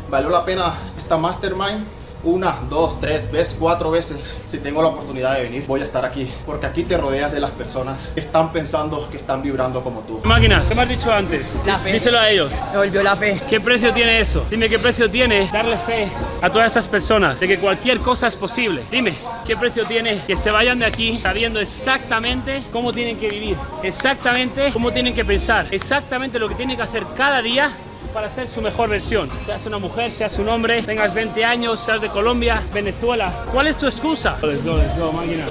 ¿Valió 0.08 0.30
la 0.30 0.44
pena 0.44 0.74
esta 0.96 1.16
mastermind? 1.16 1.84
Una, 2.26 2.58
dos, 2.68 3.00
tres 3.00 3.30
veces, 3.30 3.56
cuatro 3.58 3.90
veces, 3.90 4.18
si 4.50 4.58
tengo 4.58 4.82
la 4.82 4.88
oportunidad 4.88 5.36
de 5.36 5.44
venir, 5.44 5.64
voy 5.66 5.80
a 5.80 5.84
estar 5.84 6.04
aquí. 6.04 6.30
Porque 6.44 6.66
aquí 6.66 6.82
te 6.82 6.96
rodeas 6.96 7.32
de 7.32 7.40
las 7.40 7.52
personas 7.52 8.10
que 8.14 8.20
están 8.20 8.52
pensando, 8.52 9.08
que 9.10 9.16
están 9.16 9.42
vibrando 9.42 9.82
como 9.82 10.00
tú. 10.00 10.20
Máquinas, 10.24 10.68
¿qué 10.68 10.74
me 10.74 10.82
has 10.82 10.88
dicho 10.88 11.12
antes? 11.12 11.56
La 11.64 11.76
fe. 11.76 11.92
Díselo 11.92 12.18
a 12.18 12.28
ellos. 12.28 12.52
Me 12.72 12.78
volvió 12.78 13.02
la 13.02 13.16
fe. 13.16 13.40
¿Qué 13.48 13.60
precio 13.60 13.92
tiene 13.92 14.20
eso? 14.20 14.44
Dime 14.50 14.68
qué 14.68 14.78
precio 14.78 15.08
tiene 15.08 15.48
darle 15.52 15.76
fe 15.78 16.08
a 16.42 16.50
todas 16.50 16.66
estas 16.66 16.88
personas 16.88 17.38
de 17.38 17.46
que 17.46 17.58
cualquier 17.58 17.98
cosa 17.98 18.26
es 18.26 18.36
posible. 18.36 18.82
Dime, 18.90 19.14
¿qué 19.46 19.56
precio 19.56 19.86
tiene 19.86 20.22
que 20.26 20.36
se 20.36 20.50
vayan 20.50 20.80
de 20.80 20.86
aquí 20.86 21.20
sabiendo 21.22 21.60
exactamente 21.60 22.62
cómo 22.72 22.92
tienen 22.92 23.18
que 23.18 23.28
vivir? 23.28 23.56
Exactamente 23.82 24.72
cómo 24.72 24.92
tienen 24.92 25.14
que 25.14 25.24
pensar. 25.24 25.66
Exactamente 25.70 26.38
lo 26.38 26.48
que 26.48 26.56
tienen 26.56 26.76
que 26.76 26.82
hacer 26.82 27.04
cada 27.16 27.40
día 27.40 27.72
para 28.12 28.28
ser 28.28 28.48
su 28.48 28.60
mejor 28.60 28.88
versión. 28.88 29.28
Seas 29.44 29.66
una 29.66 29.78
mujer, 29.78 30.10
seas 30.12 30.38
un 30.38 30.48
hombre, 30.48 30.82
tengas 30.82 31.12
20 31.14 31.44
años, 31.44 31.80
seas 31.80 32.00
de 32.00 32.08
Colombia, 32.08 32.62
Venezuela. 32.72 33.32
¿Cuál 33.52 33.66
es 33.66 33.76
tu 33.76 33.86
excusa? 33.86 34.38
Let's 34.42 34.64
go, 34.64 34.76
let's 34.76 34.98
go, 34.98 35.12
máquina. 35.12 35.46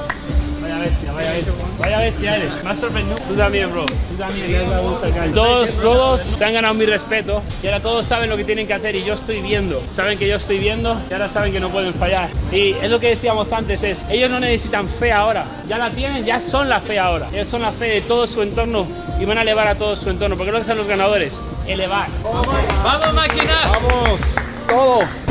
Vaya 0.62 0.80
bestia, 0.80 1.12
vaya 1.12 1.32
bestia. 1.32 1.54
Vaya 1.78 1.98
bestia 2.00 2.36
eres. 2.38 2.64
Me 2.64 2.70
has 2.72 2.80
sorprendido. 2.80 3.18
Tú 3.28 3.36
también, 3.36 3.72
bro. 3.72 3.86
Tú 3.86 4.16
también. 4.18 5.34
Todos, 5.34 5.72
todos 5.74 6.22
se 6.22 6.44
han 6.44 6.54
ganado 6.54 6.74
mi 6.74 6.86
respeto. 6.88 7.44
Y 7.62 7.68
ahora 7.68 7.82
todos 7.82 8.06
saben 8.08 8.30
lo 8.32 8.38
que 8.38 8.44
tienen 8.44 8.66
que 8.66 8.74
hacer 8.74 8.96
y 8.96 9.04
yo 9.04 9.14
estoy 9.14 9.42
viendo. 9.42 9.84
Saben 9.94 10.18
que 10.18 10.28
yo 10.28 10.38
estoy 10.38 10.58
viendo 10.58 11.00
y 11.08 11.14
ahora 11.14 11.30
saben 11.30 11.54
que 11.54 11.60
no 11.60 11.70
pueden 11.70 11.94
fallar. 11.94 12.30
Y 12.52 12.72
es 12.72 12.90
lo 12.90 13.00
que 13.00 13.10
decíamos 13.10 13.52
antes, 13.54 13.84
es 13.84 14.06
ellos 14.10 14.32
no 14.32 14.40
necesitan 14.40 14.90
fe 14.90 15.12
ahora. 15.12 15.46
Ya 15.68 15.78
la 15.78 15.92
tienen, 15.92 16.26
ya 16.26 16.40
son 16.40 16.68
la 16.68 16.80
fe 16.80 16.98
ahora. 16.98 17.28
Ellos 17.32 17.48
son 17.48 17.62
la 17.62 17.72
fe 17.72 17.86
de 17.86 18.02
todo 18.02 18.26
su 18.26 18.42
entorno 18.42 18.88
y 19.20 19.26
van 19.26 19.38
a 19.38 19.44
elevar 19.44 19.68
a 19.68 19.76
todo 19.76 19.96
su 19.96 20.10
entorno. 20.10 20.36
Porque 20.36 20.52
lo 20.52 20.58
que 20.58 20.64
hacen 20.64 20.78
los 20.78 20.88
ganadores, 20.88 21.40
elevar. 21.68 22.10
¡Vamos, 22.24 23.14
máquina! 23.14 23.72
¡Vamos! 23.74 24.20
¡Todo! 24.68 25.25